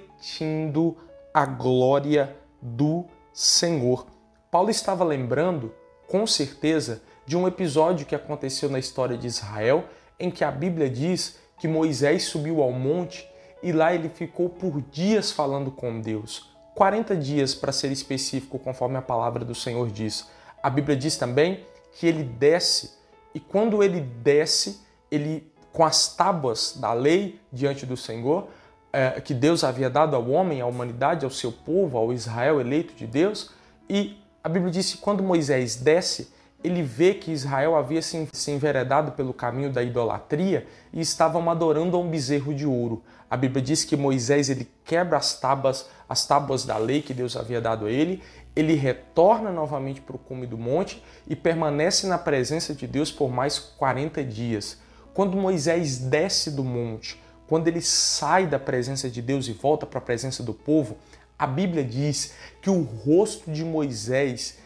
[1.33, 4.05] a glória do Senhor.
[4.51, 5.73] Paulo estava lembrando,
[6.07, 9.85] com certeza, de um episódio que aconteceu na história de Israel,
[10.19, 13.27] em que a Bíblia diz que Moisés subiu ao monte
[13.63, 16.53] e lá ele ficou por dias falando com Deus.
[16.75, 20.29] 40 dias para ser específico, conforme a palavra do Senhor diz.
[20.61, 22.91] A Bíblia diz também que ele desce
[23.35, 24.79] e quando ele desce,
[25.11, 28.47] ele com as tábuas da lei diante do Senhor,
[28.93, 32.93] é, que Deus havia dado ao homem, à humanidade, ao seu povo, ao Israel eleito
[32.95, 33.51] de Deus,
[33.89, 39.11] e a Bíblia diz que quando Moisés desce, ele vê que Israel havia se enveredado
[39.11, 43.03] pelo caminho da idolatria e estavam adorando a um bezerro de ouro.
[43.29, 47.35] A Bíblia diz que Moisés ele quebra as tábuas, as tábuas da lei que Deus
[47.35, 48.23] havia dado a ele,
[48.55, 53.29] ele retorna novamente para o cume do monte e permanece na presença de Deus por
[53.29, 54.77] mais 40 dias.
[55.13, 59.99] Quando Moisés desce do monte, quando ele sai da presença de Deus e volta para
[59.99, 60.97] a presença do povo,
[61.37, 64.57] a Bíblia diz que o rosto de Moisés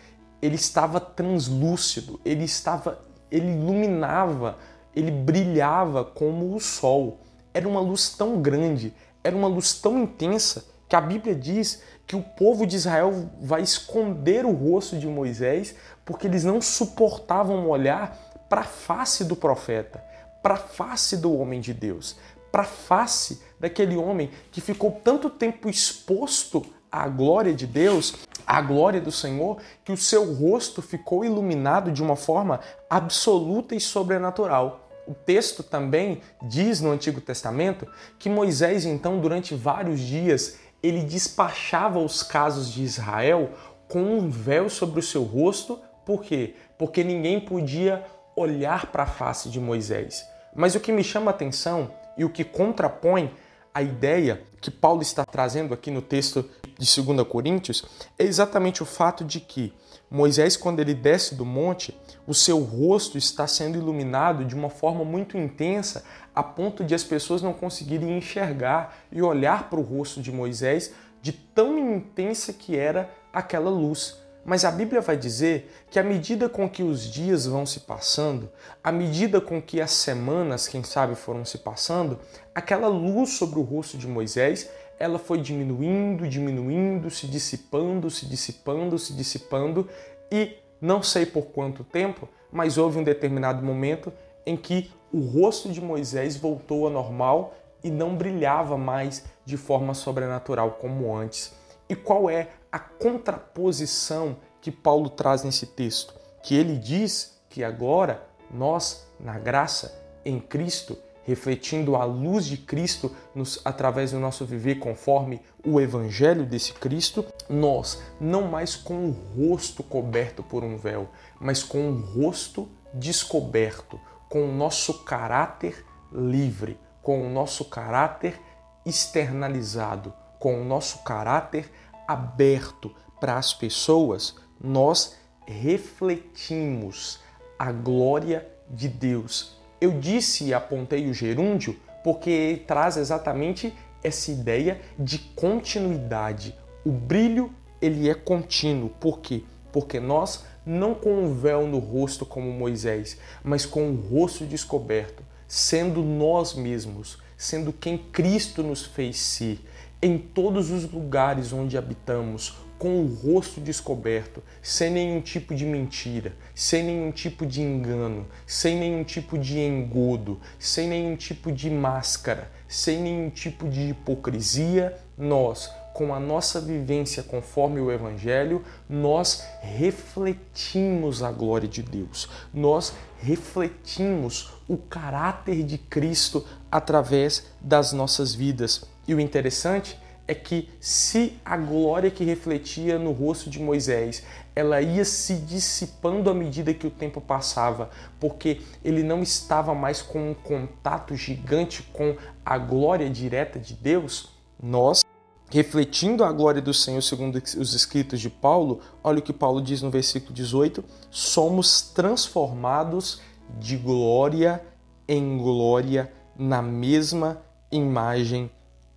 [0.41, 2.99] ele estava translúcido, ele estava,
[3.30, 4.58] ele iluminava,
[4.95, 7.19] ele brilhava como o sol.
[7.54, 12.15] Era uma luz tão grande, era uma luz tão intensa que a Bíblia diz que
[12.15, 18.17] o povo de Israel vai esconder o rosto de Moisés porque eles não suportavam olhar
[18.50, 20.04] para a face do profeta,
[20.41, 22.17] para a face do homem de Deus,
[22.52, 28.60] para a face daquele homem que ficou tanto tempo exposto à glória de Deus a
[28.60, 34.89] glória do Senhor, que o seu rosto ficou iluminado de uma forma absoluta e sobrenatural.
[35.06, 42.00] O texto também diz no Antigo Testamento que Moisés, então, durante vários dias, ele despachava
[42.00, 43.52] os casos de Israel
[43.88, 45.80] com um véu sobre o seu rosto.
[46.06, 46.56] Por quê?
[46.78, 50.26] Porque ninguém podia olhar para a face de Moisés.
[50.56, 53.34] Mas o que me chama a atenção e o que contrapõe
[53.74, 57.86] a ideia que Paulo está trazendo aqui no texto de 2 Coríntios
[58.18, 59.74] é exatamente o fato de que
[60.10, 61.95] Moisés, quando ele desce do monte,
[62.26, 67.04] o seu rosto está sendo iluminado de uma forma muito intensa, a ponto de as
[67.04, 70.91] pessoas não conseguirem enxergar e olhar para o rosto de Moisés
[71.22, 74.17] de tão intensa que era aquela luz.
[74.43, 78.50] Mas a Bíblia vai dizer que à medida com que os dias vão se passando,
[78.84, 82.17] à medida com que as semanas, quem sabe, foram se passando,
[82.56, 84.67] aquela luz sobre o rosto de Moisés,
[84.99, 89.88] ela foi diminuindo, diminuindo, se dissipando, se dissipando, se dissipando
[90.29, 94.12] e não sei por quanto tempo, mas houve um determinado momento
[94.45, 99.93] em que o rosto de Moisés voltou ao normal e não brilhava mais de forma
[99.93, 101.53] sobrenatural como antes.
[101.88, 106.13] E qual é a contraposição que Paulo traz nesse texto?
[106.43, 113.15] Que ele diz que agora nós, na graça, em Cristo, refletindo a luz de Cristo
[113.36, 119.12] nos, através do nosso viver conforme o Evangelho desse Cristo, nós, não mais com o
[119.12, 126.79] rosto coberto por um véu, mas com o rosto descoberto, com o nosso caráter livre,
[127.01, 128.39] com o nosso caráter
[128.86, 131.71] externalizado, com o nosso caráter
[132.08, 137.19] aberto para as pessoas, nós refletimos
[137.58, 139.59] a glória de Deus.
[139.82, 146.56] Eu disse e apontei o gerúndio porque traz exatamente essa ideia de continuidade.
[146.86, 148.89] O brilho ele é contínuo.
[148.89, 149.44] Por quê?
[149.72, 155.24] Porque nós não com um véu no rosto como Moisés, mas com o rosto descoberto,
[155.48, 159.60] sendo nós mesmos, sendo quem Cristo nos fez ser,
[160.02, 166.34] em todos os lugares onde habitamos, com o rosto descoberto, sem nenhum tipo de mentira,
[166.56, 172.50] sem nenhum tipo de engano, sem nenhum tipo de engodo, sem nenhum tipo de máscara,
[172.70, 181.22] sem nenhum tipo de hipocrisia, nós, com a nossa vivência conforme o Evangelho, nós refletimos
[181.22, 188.86] a glória de Deus, nós refletimos o caráter de Cristo através das nossas vidas.
[189.06, 194.24] E o interessante é que se a glória que refletia no rosto de Moisés,
[194.56, 197.89] ela ia se dissipando à medida que o tempo passava,
[198.20, 202.15] porque ele não estava mais com um contato gigante com
[202.46, 204.30] a glória direta de Deus,
[204.62, 205.02] nós
[205.50, 209.82] refletindo a glória do Senhor segundo os escritos de Paulo, olha o que Paulo diz
[209.82, 213.22] no versículo 18: somos transformados
[213.60, 214.62] de glória
[215.08, 218.50] em glória na mesma imagem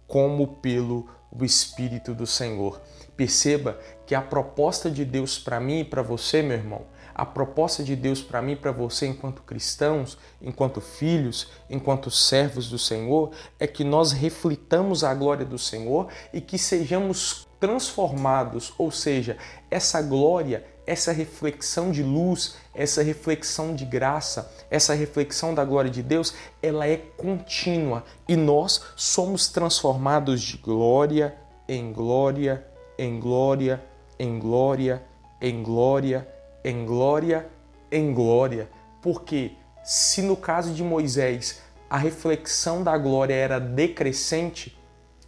[0.06, 2.80] como pelo o Espírito do Senhor.
[3.16, 7.82] Perceba que a proposta de Deus para mim e para você, meu irmão, a proposta
[7.82, 13.30] de Deus para mim e para você, enquanto cristãos, enquanto filhos, enquanto servos do Senhor,
[13.58, 19.36] é que nós reflitamos a glória do Senhor e que sejamos transformados, ou seja,
[19.70, 26.02] essa glória essa reflexão de luz, essa reflexão de graça, essa reflexão da glória de
[26.02, 31.34] Deus, ela é contínua e nós somos transformados de glória
[31.66, 32.66] em glória,
[32.98, 33.82] em glória,
[34.18, 35.02] em glória,
[35.40, 36.28] em glória,
[36.62, 37.48] em glória,
[37.90, 38.68] em glória.
[39.00, 39.52] Porque
[39.82, 44.78] se no caso de Moisés a reflexão da glória era decrescente,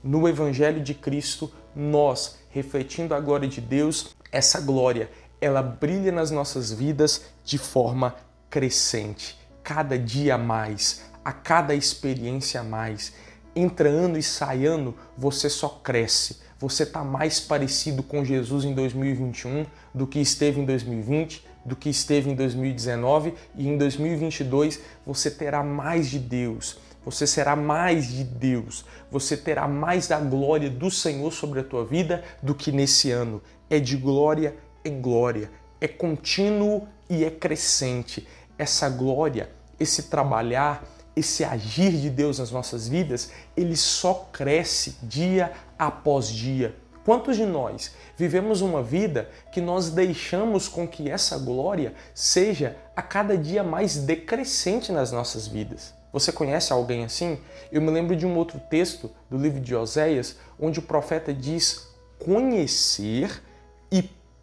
[0.02, 5.08] no evangelho de Cristo, nós, refletindo a glória de Deus, essa glória
[5.44, 8.16] ela brilha nas nossas vidas de forma
[8.48, 13.12] crescente, cada dia mais, a cada experiência mais.
[13.54, 16.38] Entra ano e sai ano, você só cresce.
[16.58, 21.90] Você está mais parecido com Jesus em 2021 do que esteve em 2020, do que
[21.90, 26.78] esteve em 2019 e em 2022 você terá mais de Deus.
[27.04, 31.84] Você será mais de Deus, você terá mais da glória do Senhor sobre a tua
[31.84, 33.42] vida do que nesse ano.
[33.68, 38.26] É de glória em glória, é contínuo e é crescente.
[38.58, 40.84] Essa glória, esse trabalhar,
[41.16, 46.74] esse agir de Deus nas nossas vidas, ele só cresce dia após dia.
[47.04, 53.02] Quantos de nós vivemos uma vida que nós deixamos com que essa glória seja a
[53.02, 55.92] cada dia mais decrescente nas nossas vidas?
[56.14, 57.38] Você conhece alguém assim?
[57.70, 61.88] Eu me lembro de um outro texto do livro de Oséias, onde o profeta diz:
[62.18, 63.42] conhecer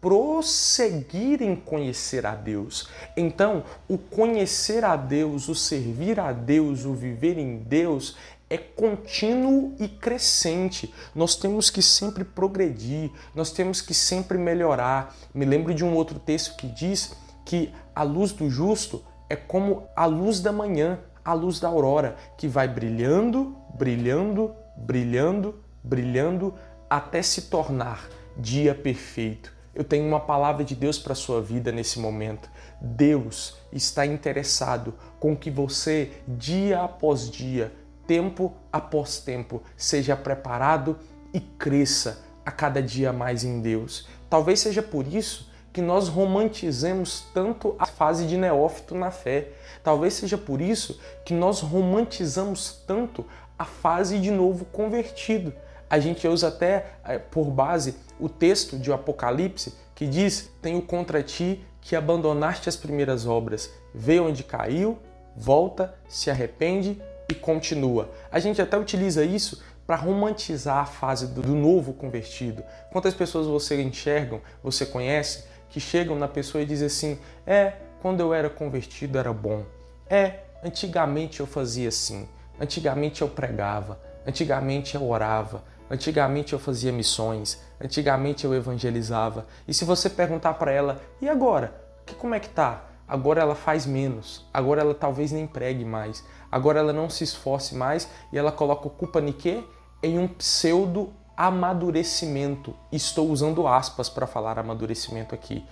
[0.02, 2.88] prosseguir em conhecer a Deus.
[3.16, 8.16] Então, o conhecer a Deus, o servir a Deus, o viver em Deus
[8.50, 10.92] é contínuo e crescente.
[11.14, 15.14] Nós temos que sempre progredir, nós temos que sempre melhorar.
[15.32, 17.14] Me lembro de um outro texto que diz
[17.46, 22.16] que a luz do justo é como a luz da manhã, a luz da aurora,
[22.36, 26.54] que vai brilhando, brilhando, brilhando, brilhando
[26.90, 31.72] até se tornar dia perfeito eu tenho uma palavra de Deus para a sua vida
[31.72, 32.50] nesse momento.
[32.80, 37.72] Deus está interessado com que você, dia após dia,
[38.06, 40.98] tempo após tempo, seja preparado
[41.32, 44.06] e cresça a cada dia mais em Deus.
[44.28, 49.52] Talvez seja por isso que nós romantizemos tanto a fase de neófito na fé.
[49.82, 53.24] Talvez seja por isso que nós romantizamos tanto
[53.58, 55.54] a fase de novo convertido
[55.92, 61.22] a gente usa até eh, por base o texto de Apocalipse que diz: Tenho contra
[61.22, 63.70] ti que abandonaste as primeiras obras.
[63.92, 64.98] Vê onde caiu,
[65.36, 68.10] volta, se arrepende e continua.
[68.30, 72.62] A gente até utiliza isso para romantizar a fase do, novo convertido.
[72.92, 78.20] Quantas pessoas você enxergam, você conhece, que chegam na pessoa e dizem assim: É, quando
[78.20, 79.64] eu era convertido era bom.
[80.08, 82.28] É, antigamente eu fazia assim.
[82.60, 84.00] Antigamente eu pregava.
[84.24, 85.64] Antigamente eu orava.
[85.92, 89.46] Antigamente eu fazia missões, antigamente eu evangelizava.
[89.68, 91.74] E se você perguntar para ela, e agora?
[92.06, 92.84] Que como é que tá?
[93.06, 94.42] Agora ela faz menos.
[94.54, 96.24] Agora ela talvez nem pregue mais.
[96.50, 99.62] Agora ela não se esforce mais e ela coloca culpa em quê?
[100.02, 102.74] Em um pseudo amadurecimento.
[102.90, 105.62] Estou usando aspas para falar amadurecimento aqui.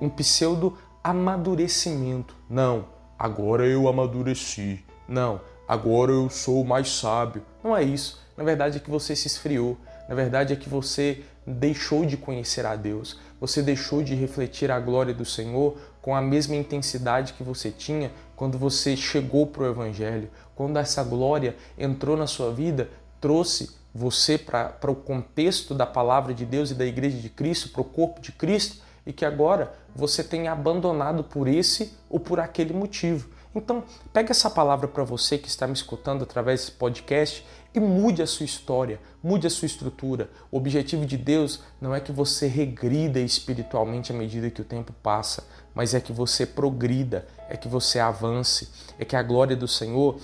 [0.00, 2.34] Um pseudo amadurecimento.
[2.48, 2.86] Não,
[3.18, 4.82] agora eu amadureci.
[5.06, 5.38] Não,
[5.68, 7.42] agora eu sou mais sábio.
[7.62, 8.24] Não é isso.
[8.36, 9.76] Na verdade é que você se esfriou.
[10.08, 13.18] Na verdade é que você deixou de conhecer a Deus.
[13.40, 18.12] Você deixou de refletir a glória do Senhor com a mesma intensidade que você tinha
[18.34, 20.30] quando você chegou para o Evangelho.
[20.54, 22.88] Quando essa glória entrou na sua vida,
[23.20, 27.80] trouxe você para o contexto da palavra de Deus e da Igreja de Cristo, para
[27.80, 32.74] o corpo de Cristo, e que agora você tem abandonado por esse ou por aquele
[32.74, 33.28] motivo.
[33.54, 37.42] Então, pega essa palavra para você que está me escutando através desse podcast
[37.76, 40.30] e mude a sua história, mude a sua estrutura.
[40.50, 44.94] O objetivo de Deus não é que você regrida espiritualmente à medida que o tempo
[45.02, 49.68] passa, mas é que você progrida, é que você avance, é que a glória do
[49.68, 50.18] Senhor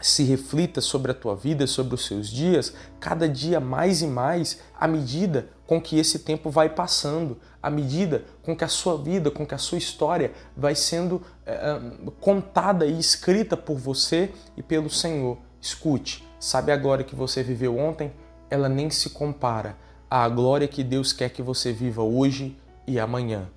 [0.00, 4.60] se reflita sobre a tua vida, sobre os seus dias, cada dia mais e mais,
[4.78, 9.30] à medida com que esse tempo vai passando, à medida com que a sua vida,
[9.30, 11.80] com que a sua história vai sendo é,
[12.20, 15.38] contada e escrita por você e pelo Senhor.
[15.60, 18.12] Escute, sabe a glória que você viveu ontem?
[18.50, 19.76] Ela nem se compara
[20.10, 22.56] à glória que Deus quer que você viva hoje
[22.86, 23.48] e amanhã.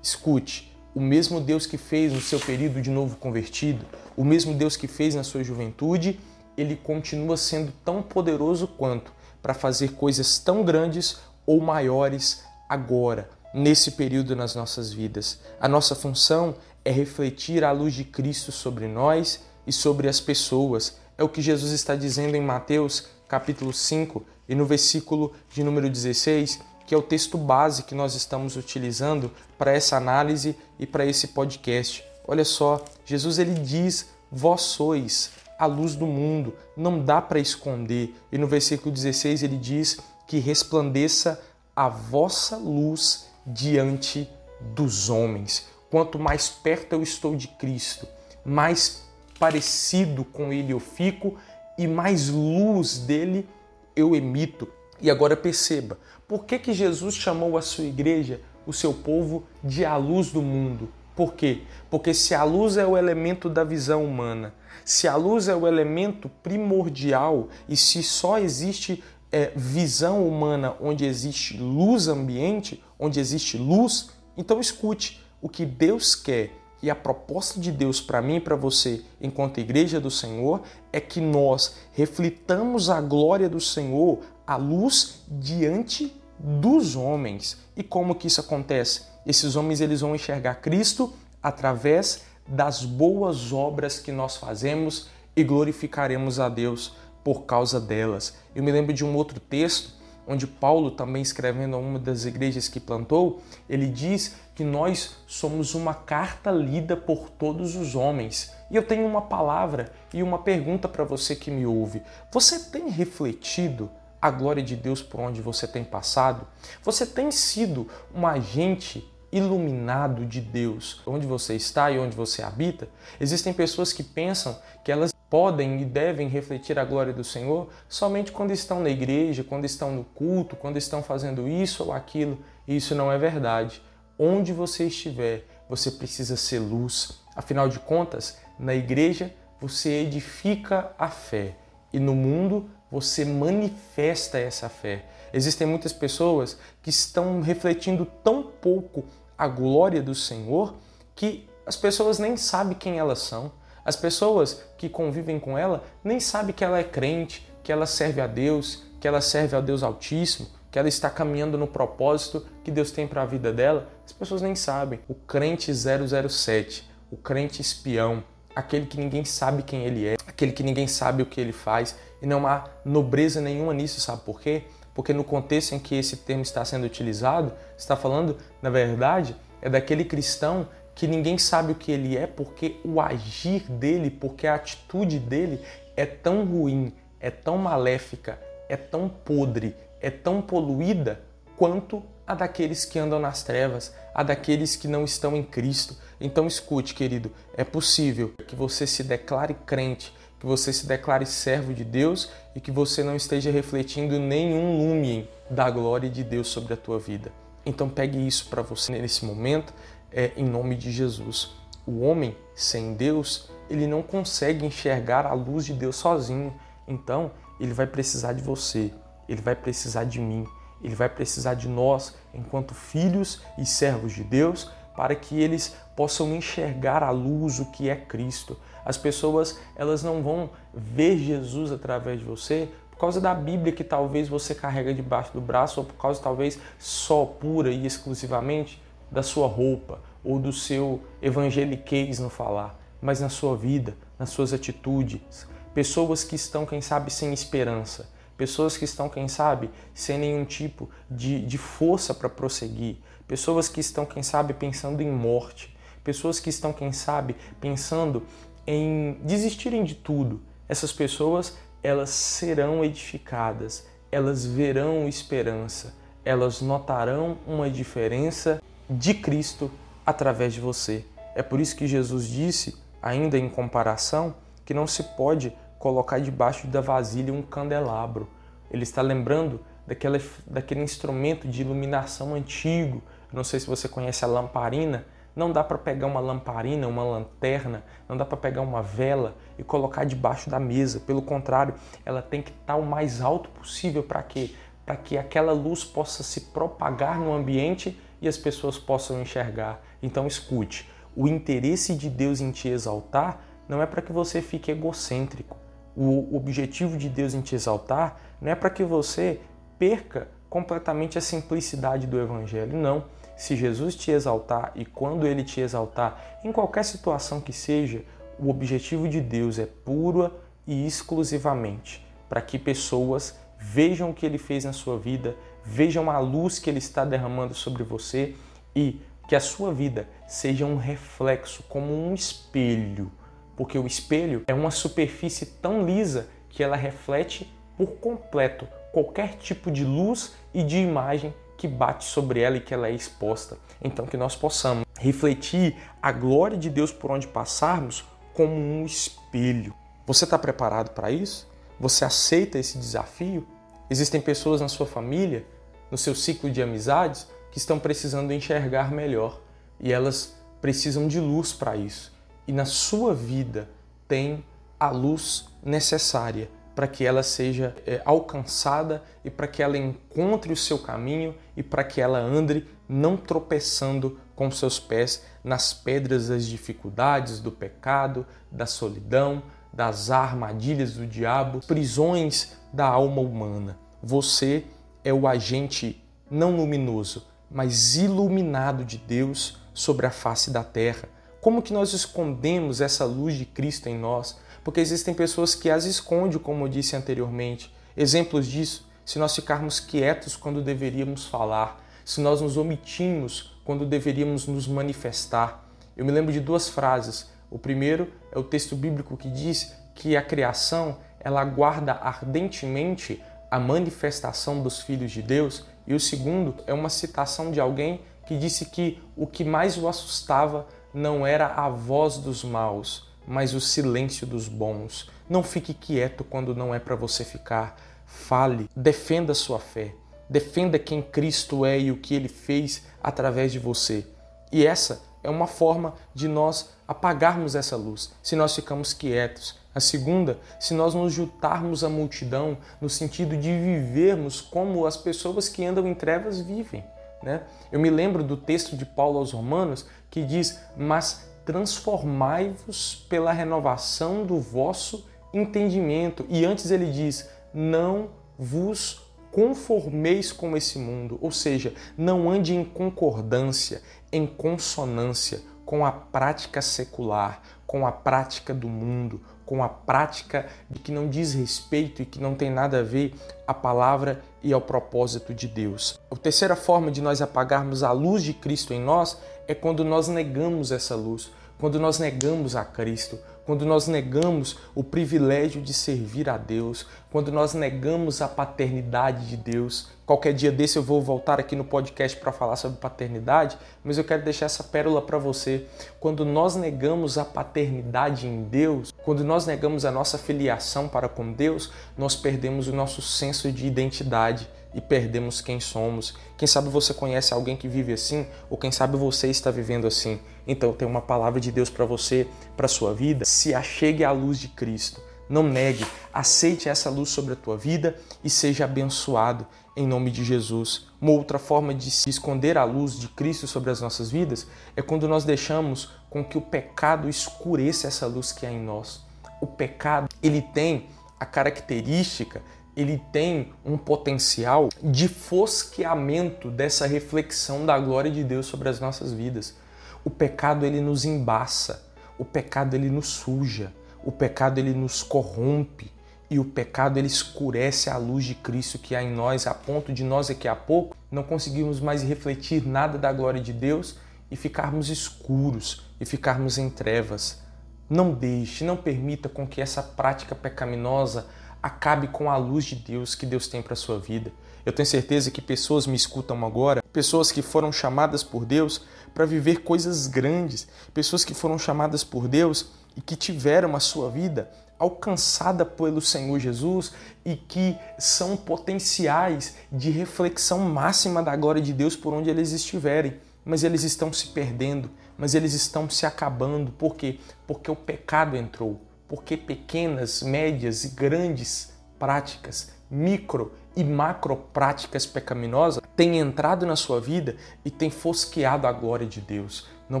[0.02, 3.84] Escute, o mesmo Deus que fez no seu período de novo convertido,
[4.16, 6.18] o mesmo Deus que fez na sua juventude,
[6.56, 13.92] ele continua sendo tão poderoso quanto para fazer coisas tão grandes ou maiores agora, nesse
[13.92, 15.40] período nas nossas vidas.
[15.60, 20.98] A nossa função é refletir a luz de Cristo sobre nós e sobre as pessoas.
[21.20, 25.90] É o que Jesus está dizendo em Mateus, capítulo 5, e no versículo de número
[25.90, 31.04] 16, que é o texto base que nós estamos utilizando para essa análise e para
[31.04, 32.02] esse podcast.
[32.26, 36.54] Olha só, Jesus ele diz: "Vós sois a luz do mundo".
[36.74, 38.14] Não dá para esconder.
[38.32, 41.38] E no versículo 16 ele diz que resplandeça
[41.76, 44.26] a vossa luz diante
[44.74, 45.66] dos homens.
[45.90, 48.08] Quanto mais perto eu estou de Cristo,
[48.42, 49.09] mais
[49.40, 51.36] parecido com ele eu fico
[51.78, 53.48] e mais luz dele
[53.96, 54.68] eu emito.
[55.00, 59.82] E agora perceba, por que, que Jesus chamou a sua igreja, o seu povo, de
[59.84, 60.90] a luz do mundo?
[61.16, 61.62] Por quê?
[61.90, 65.66] Porque se a luz é o elemento da visão humana, se a luz é o
[65.66, 73.56] elemento primordial e se só existe é, visão humana onde existe luz ambiente, onde existe
[73.56, 78.40] luz, então escute o que Deus quer e a proposta de Deus para mim e
[78.40, 80.62] para você, enquanto igreja do Senhor,
[80.92, 87.58] é que nós reflitamos a glória do Senhor, a luz diante dos homens.
[87.76, 89.02] E como que isso acontece?
[89.26, 91.12] Esses homens eles vão enxergar Cristo
[91.42, 98.34] através das boas obras que nós fazemos e glorificaremos a Deus por causa delas.
[98.54, 99.99] Eu me lembro de um outro texto
[100.30, 105.74] onde Paulo, também escrevendo a uma das igrejas que plantou, ele diz que nós somos
[105.74, 108.52] uma carta lida por todos os homens.
[108.70, 112.00] E eu tenho uma palavra e uma pergunta para você que me ouve.
[112.32, 113.90] Você tem refletido
[114.22, 116.46] a glória de Deus por onde você tem passado?
[116.84, 122.88] Você tem sido um agente iluminado de Deus onde você está e onde você habita?
[123.20, 128.32] Existem pessoas que pensam que elas podem e devem refletir a glória do Senhor somente
[128.32, 132.36] quando estão na igreja, quando estão no culto, quando estão fazendo isso ou aquilo.
[132.66, 133.80] E isso não é verdade.
[134.18, 137.20] Onde você estiver, você precisa ser luz.
[137.36, 141.54] Afinal de contas, na igreja você edifica a fé
[141.92, 145.04] e no mundo você manifesta essa fé.
[145.32, 149.04] Existem muitas pessoas que estão refletindo tão pouco
[149.38, 150.74] a glória do Senhor
[151.14, 153.52] que as pessoas nem sabem quem elas são
[153.90, 158.20] as pessoas que convivem com ela nem sabem que ela é crente, que ela serve
[158.20, 162.70] a Deus, que ela serve ao Deus Altíssimo, que ela está caminhando no propósito que
[162.70, 163.88] Deus tem para a vida dela.
[164.06, 165.00] As pessoas nem sabem.
[165.08, 168.22] O crente 007, o crente espião,
[168.54, 171.96] aquele que ninguém sabe quem ele é, aquele que ninguém sabe o que ele faz,
[172.22, 174.62] e não há nobreza nenhuma nisso, sabe por quê?
[174.94, 179.68] Porque no contexto em que esse termo está sendo utilizado, está falando, na verdade, é
[179.68, 180.68] daquele cristão
[181.00, 185.58] que ninguém sabe o que ele é porque o agir dele, porque a atitude dele
[185.96, 188.38] é tão ruim, é tão maléfica,
[188.68, 191.18] é tão podre, é tão poluída
[191.56, 195.96] quanto a daqueles que andam nas trevas, a daqueles que não estão em Cristo.
[196.20, 201.72] Então escute, querido, é possível que você se declare crente, que você se declare servo
[201.72, 206.74] de Deus e que você não esteja refletindo nenhum lume da glória de Deus sobre
[206.74, 207.32] a tua vida.
[207.64, 209.72] Então pegue isso para você nesse momento
[210.12, 211.50] é, em nome de Jesus.
[211.86, 216.52] O homem sem Deus, ele não consegue enxergar a luz de Deus sozinho.
[216.86, 218.92] Então, ele vai precisar de você,
[219.28, 220.46] ele vai precisar de mim,
[220.82, 226.34] ele vai precisar de nós, enquanto filhos e servos de Deus, para que eles possam
[226.34, 228.58] enxergar a luz, o que é Cristo.
[228.84, 233.82] As pessoas, elas não vão ver Jesus através de você por causa da Bíblia que
[233.82, 239.22] talvez você carrega debaixo do braço ou por causa talvez só pura e exclusivamente da
[239.22, 245.46] sua roupa ou do seu evangeliquez no falar, mas na sua vida, nas suas atitudes.
[245.74, 248.10] Pessoas que estão, quem sabe, sem esperança.
[248.36, 252.96] Pessoas que estão, quem sabe, sem nenhum tipo de, de força para prosseguir.
[253.26, 255.76] Pessoas que estão, quem sabe, pensando em morte.
[256.02, 258.24] pessoas que estão, quem sabe, pensando
[258.66, 260.40] em desistirem de tudo.
[260.68, 265.94] Essas pessoas, elas serão edificadas, elas verão esperança,
[266.24, 268.60] elas notarão uma diferença
[268.90, 269.70] de Cristo
[270.04, 271.04] através de você.
[271.36, 274.34] É por isso que Jesus disse, ainda em comparação,
[274.64, 278.28] que não se pode colocar debaixo da vasilha um candelabro.
[278.68, 283.00] Ele está lembrando daquele, daquele instrumento de iluminação antigo.
[283.32, 285.06] Não sei se você conhece a lamparina.
[285.36, 289.62] Não dá para pegar uma lamparina, uma lanterna, não dá para pegar uma vela e
[289.62, 290.98] colocar debaixo da mesa.
[290.98, 291.74] Pelo contrário,
[292.04, 294.50] ela tem que estar o mais alto possível para quê?
[294.84, 299.82] Para que aquela luz possa se propagar no ambiente e as pessoas possam enxergar.
[300.02, 304.70] Então escute, o interesse de Deus em te exaltar não é para que você fique
[304.70, 305.56] egocêntrico.
[305.96, 309.40] O objetivo de Deus em te exaltar não é para que você
[309.78, 312.76] perca completamente a simplicidade do Evangelho.
[312.76, 313.04] Não.
[313.36, 318.02] Se Jesus te exaltar e quando ele te exaltar, em qualquer situação que seja,
[318.38, 320.32] o objetivo de Deus é pura
[320.66, 326.18] e exclusivamente para que pessoas vejam o que ele fez na sua vida, vejam a
[326.18, 328.34] luz que ele está derramando sobre você
[328.74, 333.12] e que a sua vida seja um reflexo, como um espelho,
[333.56, 339.70] porque o espelho é uma superfície tão lisa que ela reflete por completo qualquer tipo
[339.70, 343.56] de luz e de imagem que bate sobre ela e que ela é exposta.
[343.82, 348.04] Então que nós possamos refletir a glória de Deus por onde passarmos
[348.34, 349.74] como um espelho.
[350.06, 351.48] Você está preparado para isso?
[351.78, 353.46] Você aceita esse desafio?
[353.90, 355.44] Existem pessoas na sua família,
[355.90, 359.40] no seu ciclo de amizades, que estão precisando enxergar melhor
[359.80, 362.12] e elas precisam de luz para isso.
[362.46, 363.68] E na sua vida
[364.06, 364.44] tem
[364.78, 370.56] a luz necessária para que ela seja é, alcançada e para que ela encontre o
[370.56, 376.46] seu caminho e para que ela ande não tropeçando com seus pés nas pedras das
[376.46, 383.78] dificuldades, do pecado, da solidão, das armadilhas do diabo, prisões da alma humana.
[384.02, 384.64] Você
[385.04, 391.08] é o agente não luminoso, mas iluminado de Deus sobre a face da terra.
[391.40, 394.38] Como que nós escondemos essa luz de Cristo em nós?
[394.62, 397.72] porque existem pessoas que as escondem, como eu disse anteriormente.
[397.96, 404.46] Exemplos disso, se nós ficarmos quietos quando deveríamos falar, se nós nos omitimos quando deveríamos
[404.46, 405.66] nos manifestar.
[405.96, 407.30] Eu me lembro de duas frases.
[407.50, 413.60] O primeiro é o texto bíblico que diz que a criação ela aguarda ardentemente a
[413.60, 418.66] manifestação dos filhos de Deus, e o segundo é uma citação de alguém que disse
[418.66, 424.26] que o que mais o assustava não era a voz dos maus, mas o silêncio
[424.26, 425.10] dos bons.
[425.28, 427.76] Não fique quieto quando não é para você ficar.
[428.06, 429.94] Fale, defenda sua fé,
[430.28, 434.06] defenda quem Cristo é e o que ele fez através de você.
[434.52, 439.59] E essa é uma forma de nós apagarmos essa luz, se nós ficamos quietos.
[439.74, 445.48] A segunda, se nós nos juntarmos à multidão, no sentido de vivermos como as pessoas
[445.48, 446.84] que andam em trevas vivem.
[447.22, 447.42] Né?
[447.70, 454.24] Eu me lembro do texto de Paulo aos Romanos que diz: Mas transformai-vos pela renovação
[454.24, 456.26] do vosso entendimento.
[456.28, 462.64] E antes ele diz: não vos conformeis com esse mundo, ou seja, não ande em
[462.64, 470.46] concordância, em consonância com a prática secular, com a prática do mundo, com a prática
[470.70, 473.12] de que não diz respeito e que não tem nada a ver
[473.48, 475.98] à palavra e ao propósito de Deus.
[476.08, 480.06] A terceira forma de nós apagarmos a luz de Cristo em nós é quando nós
[480.06, 486.30] negamos essa luz quando nós negamos a Cristo, quando nós negamos o privilégio de servir
[486.30, 489.90] a Deus, quando nós negamos a paternidade de Deus.
[490.06, 494.04] Qualquer dia desse eu vou voltar aqui no podcast para falar sobre paternidade, mas eu
[494.04, 495.66] quero deixar essa pérola para você.
[496.00, 501.32] Quando nós negamos a paternidade em Deus, quando nós negamos a nossa filiação para com
[501.32, 506.14] Deus, nós perdemos o nosso senso de identidade e perdemos quem somos.
[506.36, 510.20] Quem sabe você conhece alguém que vive assim, ou quem sabe você está vivendo assim.
[510.46, 512.26] Então tem uma palavra de Deus para você,
[512.56, 513.24] para sua vida.
[513.24, 515.00] Se achegue à luz de Cristo.
[515.28, 519.46] Não negue, aceite essa luz sobre a tua vida e seja abençoado
[519.76, 520.88] em nome de Jesus.
[521.00, 524.82] Uma outra forma de se esconder a luz de Cristo sobre as nossas vidas é
[524.82, 529.06] quando nós deixamos com que o pecado escureça essa luz que há em nós.
[529.40, 530.88] O pecado, ele tem
[531.18, 532.42] a característica
[532.76, 539.12] ele tem um potencial de fosqueamento dessa reflexão da glória de Deus sobre as nossas
[539.12, 539.56] vidas.
[540.04, 541.84] O pecado ele nos embaça,
[542.18, 543.72] o pecado ele nos suja,
[544.04, 545.92] o pecado ele nos corrompe
[546.30, 549.92] e o pecado ele escurece a luz de Cristo que há em nós a ponto
[549.92, 553.98] de nós daqui a pouco não conseguirmos mais refletir nada da glória de Deus
[554.30, 557.40] e ficarmos escuros e ficarmos em trevas.
[557.88, 561.26] Não deixe, não permita com que essa prática pecaminosa
[561.62, 564.32] acabe com a luz de Deus que Deus tem para a sua vida.
[564.64, 568.82] Eu tenho certeza que pessoas me escutam agora, pessoas que foram chamadas por Deus
[569.14, 574.10] para viver coisas grandes, pessoas que foram chamadas por Deus e que tiveram a sua
[574.10, 574.50] vida
[574.80, 581.94] alcançada pelo Senhor Jesus e que são potenciais de reflexão máxima da glória de Deus
[581.94, 583.20] por onde eles estiverem,
[583.50, 584.88] mas eles estão se perdendo,
[585.18, 586.70] mas eles estão se acabando.
[586.70, 587.18] Por quê?
[587.48, 595.82] Porque o pecado entrou, porque pequenas, médias e grandes práticas, micro e macro práticas pecaminosas
[595.96, 599.66] têm entrado na sua vida e têm fosqueado a glória de Deus.
[599.88, 600.00] Não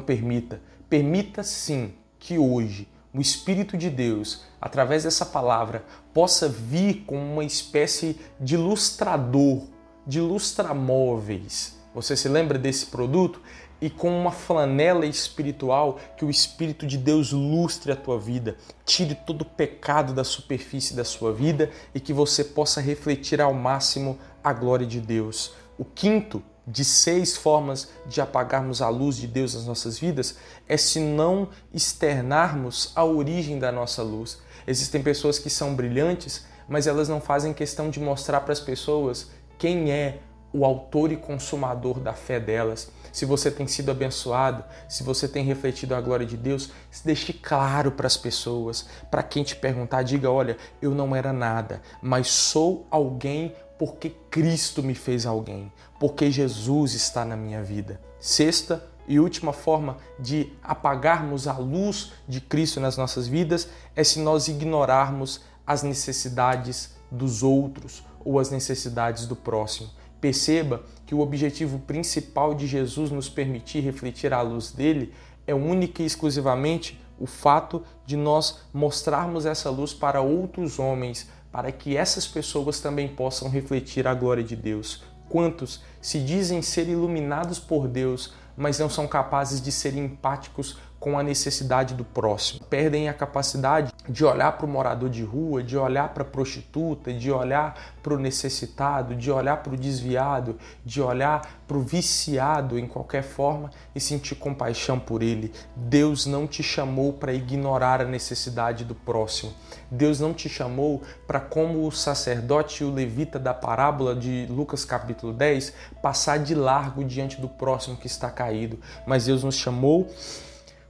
[0.00, 0.60] permita.
[0.88, 5.84] Permita sim que hoje o Espírito de Deus, através dessa palavra,
[6.14, 9.64] possa vir como uma espécie de lustrador,
[10.06, 11.79] de lustramóveis.
[11.94, 13.40] Você se lembra desse produto?
[13.80, 19.14] E com uma flanela espiritual que o Espírito de Deus lustre a tua vida, tire
[19.14, 24.18] todo o pecado da superfície da sua vida e que você possa refletir ao máximo
[24.44, 25.54] a glória de Deus.
[25.78, 30.36] O quinto de seis formas de apagarmos a luz de Deus nas nossas vidas
[30.68, 34.38] é se não externarmos a origem da nossa luz.
[34.66, 39.30] Existem pessoas que são brilhantes, mas elas não fazem questão de mostrar para as pessoas
[39.58, 40.20] quem é
[40.52, 42.90] o autor e consumador da fé delas.
[43.12, 46.70] Se você tem sido abençoado, se você tem refletido a glória de Deus,
[47.04, 51.82] deixe claro para as pessoas, para quem te perguntar, diga: olha, eu não era nada,
[52.02, 58.00] mas sou alguém porque Cristo me fez alguém, porque Jesus está na minha vida.
[58.20, 64.20] Sexta e última forma de apagarmos a luz de Cristo nas nossas vidas é se
[64.20, 69.88] nós ignorarmos as necessidades dos outros ou as necessidades do próximo.
[70.20, 75.12] Perceba que o objetivo principal de Jesus nos permitir refletir a luz dele
[75.46, 81.72] é única e exclusivamente o fato de nós mostrarmos essa luz para outros homens, para
[81.72, 85.02] que essas pessoas também possam refletir a glória de Deus.
[85.28, 91.18] Quantos se dizem ser iluminados por Deus, mas não são capazes de ser empáticos com
[91.18, 92.64] a necessidade do próximo.
[92.66, 97.12] Perdem a capacidade de olhar para o morador de rua, de olhar para a prostituta,
[97.12, 102.78] de olhar para o necessitado, de olhar para o desviado, de olhar para o viciado
[102.78, 105.52] em qualquer forma e sentir compaixão por ele.
[105.76, 109.52] Deus não te chamou para ignorar a necessidade do próximo.
[109.90, 114.84] Deus não te chamou para, como o sacerdote e o levita da parábola de Lucas
[114.84, 118.78] capítulo 10, passar de largo diante do próximo que está caído.
[119.06, 120.08] Mas Deus nos chamou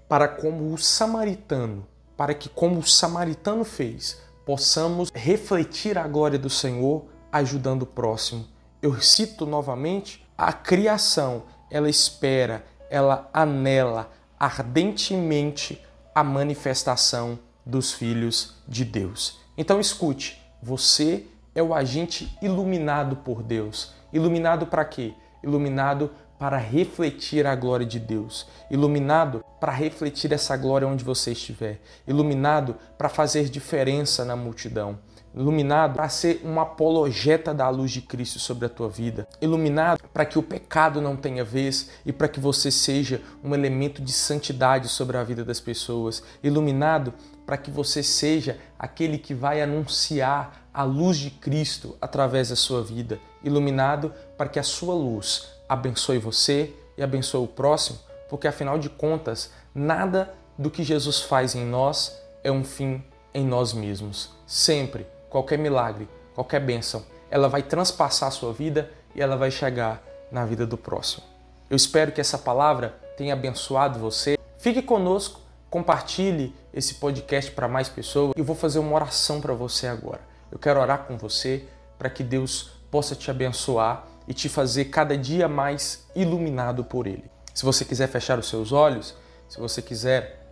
[0.08, 1.86] para como o samaritano,
[2.20, 8.46] para que como o samaritano fez, possamos refletir a glória do Senhor ajudando o próximo.
[8.82, 15.82] Eu cito novamente, a criação, ela espera, ela anela ardentemente
[16.14, 19.40] a manifestação dos filhos de Deus.
[19.56, 23.94] Então escute, você é o agente iluminado por Deus.
[24.12, 25.14] Iluminado para quê?
[25.42, 26.10] Iluminado
[26.40, 32.76] para refletir a glória de Deus, iluminado para refletir essa glória onde você estiver, iluminado
[32.96, 34.98] para fazer diferença na multidão,
[35.34, 40.24] iluminado para ser uma apologeta da luz de Cristo sobre a tua vida, iluminado para
[40.24, 44.88] que o pecado não tenha vez e para que você seja um elemento de santidade
[44.88, 47.12] sobre a vida das pessoas, iluminado
[47.44, 52.82] para que você seja aquele que vai anunciar a luz de Cristo através da sua
[52.82, 57.96] vida, iluminado para que a sua luz abençoe você e abençoe o próximo,
[58.28, 63.46] porque afinal de contas, nada do que Jesus faz em nós é um fim em
[63.46, 64.30] nós mesmos.
[64.48, 70.02] Sempre, qualquer milagre, qualquer bênção, ela vai transpassar a sua vida e ela vai chegar
[70.32, 71.22] na vida do próximo.
[71.70, 74.36] Eu espero que essa palavra tenha abençoado você.
[74.58, 75.40] Fique conosco,
[75.70, 78.32] compartilhe esse podcast para mais pessoas.
[78.36, 80.20] Eu vou fazer uma oração para você agora.
[80.50, 81.64] Eu quero orar com você
[81.96, 87.30] para que Deus possa te abençoar e te fazer cada dia mais iluminado por Ele.
[87.54, 89.14] Se você quiser fechar os seus olhos,
[89.48, 90.46] se você quiser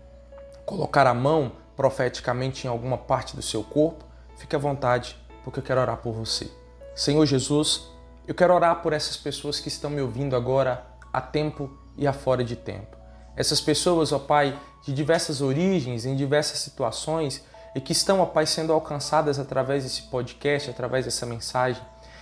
[0.67, 4.05] colocar a mão profeticamente em alguma parte do seu corpo,
[4.37, 6.51] fique à vontade, porque eu quero orar por você.
[6.95, 7.89] Senhor Jesus,
[8.27, 12.13] eu quero orar por essas pessoas que estão me ouvindo agora a tempo e a
[12.13, 12.97] fora de tempo.
[13.37, 17.45] Essas pessoas, ó Pai, de diversas origens, em diversas situações
[17.75, 21.81] e que estão, ó Pai, sendo alcançadas através desse podcast, através dessa mensagem.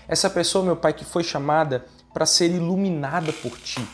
[0.08, 1.84] Essa pessoa, meu Pai, que foi chamada
[2.14, 3.86] para ser iluminada por Ti.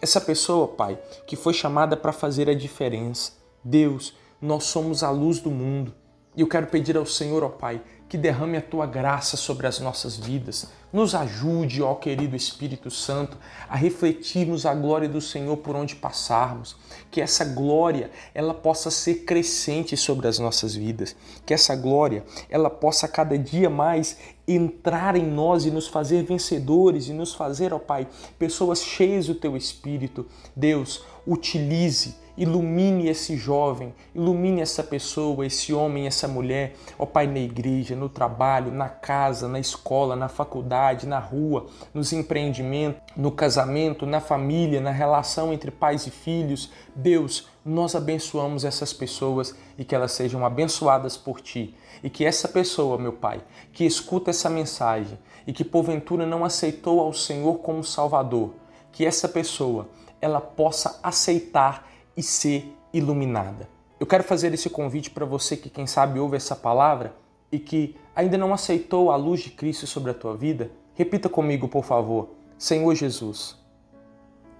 [0.00, 3.32] Essa pessoa, Pai, que foi chamada para fazer a diferença.
[3.64, 5.94] Deus, nós somos a luz do mundo.
[6.36, 9.80] E eu quero pedir ao Senhor, ó Pai, que derrame a tua graça sobre as
[9.80, 10.68] nossas vidas.
[10.92, 13.36] Nos ajude, ó querido Espírito Santo,
[13.68, 16.76] a refletirmos a glória do Senhor por onde passarmos.
[17.10, 21.16] Que essa glória, ela possa ser crescente sobre as nossas vidas.
[21.44, 27.08] Que essa glória, ela possa cada dia mais entrar em nós e nos fazer vencedores
[27.08, 28.06] e nos fazer, ó Pai,
[28.38, 30.24] pessoas cheias do teu Espírito.
[30.54, 37.38] Deus, utilize Ilumine esse jovem, ilumine essa pessoa, esse homem, essa mulher, ó Pai, na
[37.38, 44.04] igreja, no trabalho, na casa, na escola, na faculdade, na rua, nos empreendimentos, no casamento,
[44.04, 46.70] na família, na relação entre pais e filhos.
[46.94, 51.74] Deus, nós abençoamos essas pessoas e que elas sejam abençoadas por Ti.
[52.02, 53.40] E que essa pessoa, meu Pai,
[53.72, 58.52] que escuta essa mensagem e que porventura não aceitou ao Senhor como Salvador,
[58.92, 59.88] que essa pessoa
[60.20, 63.68] ela possa aceitar e ser iluminada.
[63.98, 67.14] Eu quero fazer esse convite para você que, quem sabe, ouve essa palavra
[67.50, 70.70] e que ainda não aceitou a luz de Cristo sobre a tua vida.
[70.94, 72.30] Repita comigo, por favor.
[72.58, 73.56] Senhor Jesus,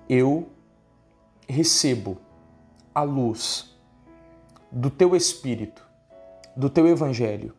[0.08, 0.48] eu
[1.48, 2.18] recebo
[2.94, 3.76] a luz
[4.70, 5.86] do teu Espírito,
[6.56, 7.54] do teu Evangelho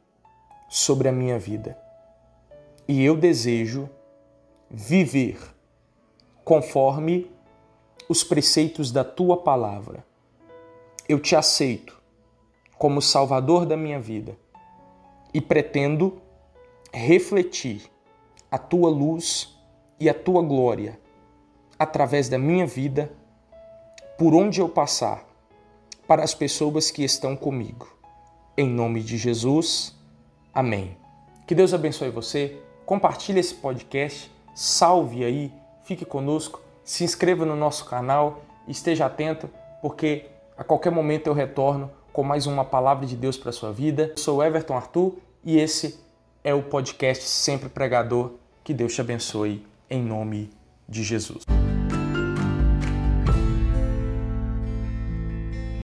[0.70, 1.78] sobre a minha vida.
[2.88, 3.90] E eu desejo
[4.70, 5.40] viver
[6.44, 7.30] conforme
[8.10, 10.06] os preceitos da tua palavra.
[11.08, 11.98] Eu te aceito
[12.78, 14.38] como Salvador da minha vida
[15.34, 16.22] e pretendo
[16.94, 17.90] refletir
[18.50, 19.56] a tua luz
[20.00, 21.00] e a tua glória
[21.78, 23.12] através da minha vida,
[24.18, 25.26] por onde eu passar,
[26.08, 27.88] para as pessoas que estão comigo.
[28.58, 29.96] Em nome de Jesus,
[30.54, 30.98] amém.
[31.46, 35.54] Que Deus abençoe você, compartilhe esse podcast, salve aí,
[35.84, 39.50] fique conosco se inscreva no nosso canal, esteja atento,
[39.82, 40.26] porque
[40.58, 44.14] a qualquer momento eu retorno com mais uma palavra de Deus para sua vida.
[44.16, 46.00] Eu sou Everton Arthur e esse
[46.46, 48.32] é o podcast Sempre Pregador.
[48.64, 50.50] Que Deus te abençoe em nome
[50.88, 51.57] de Jesus.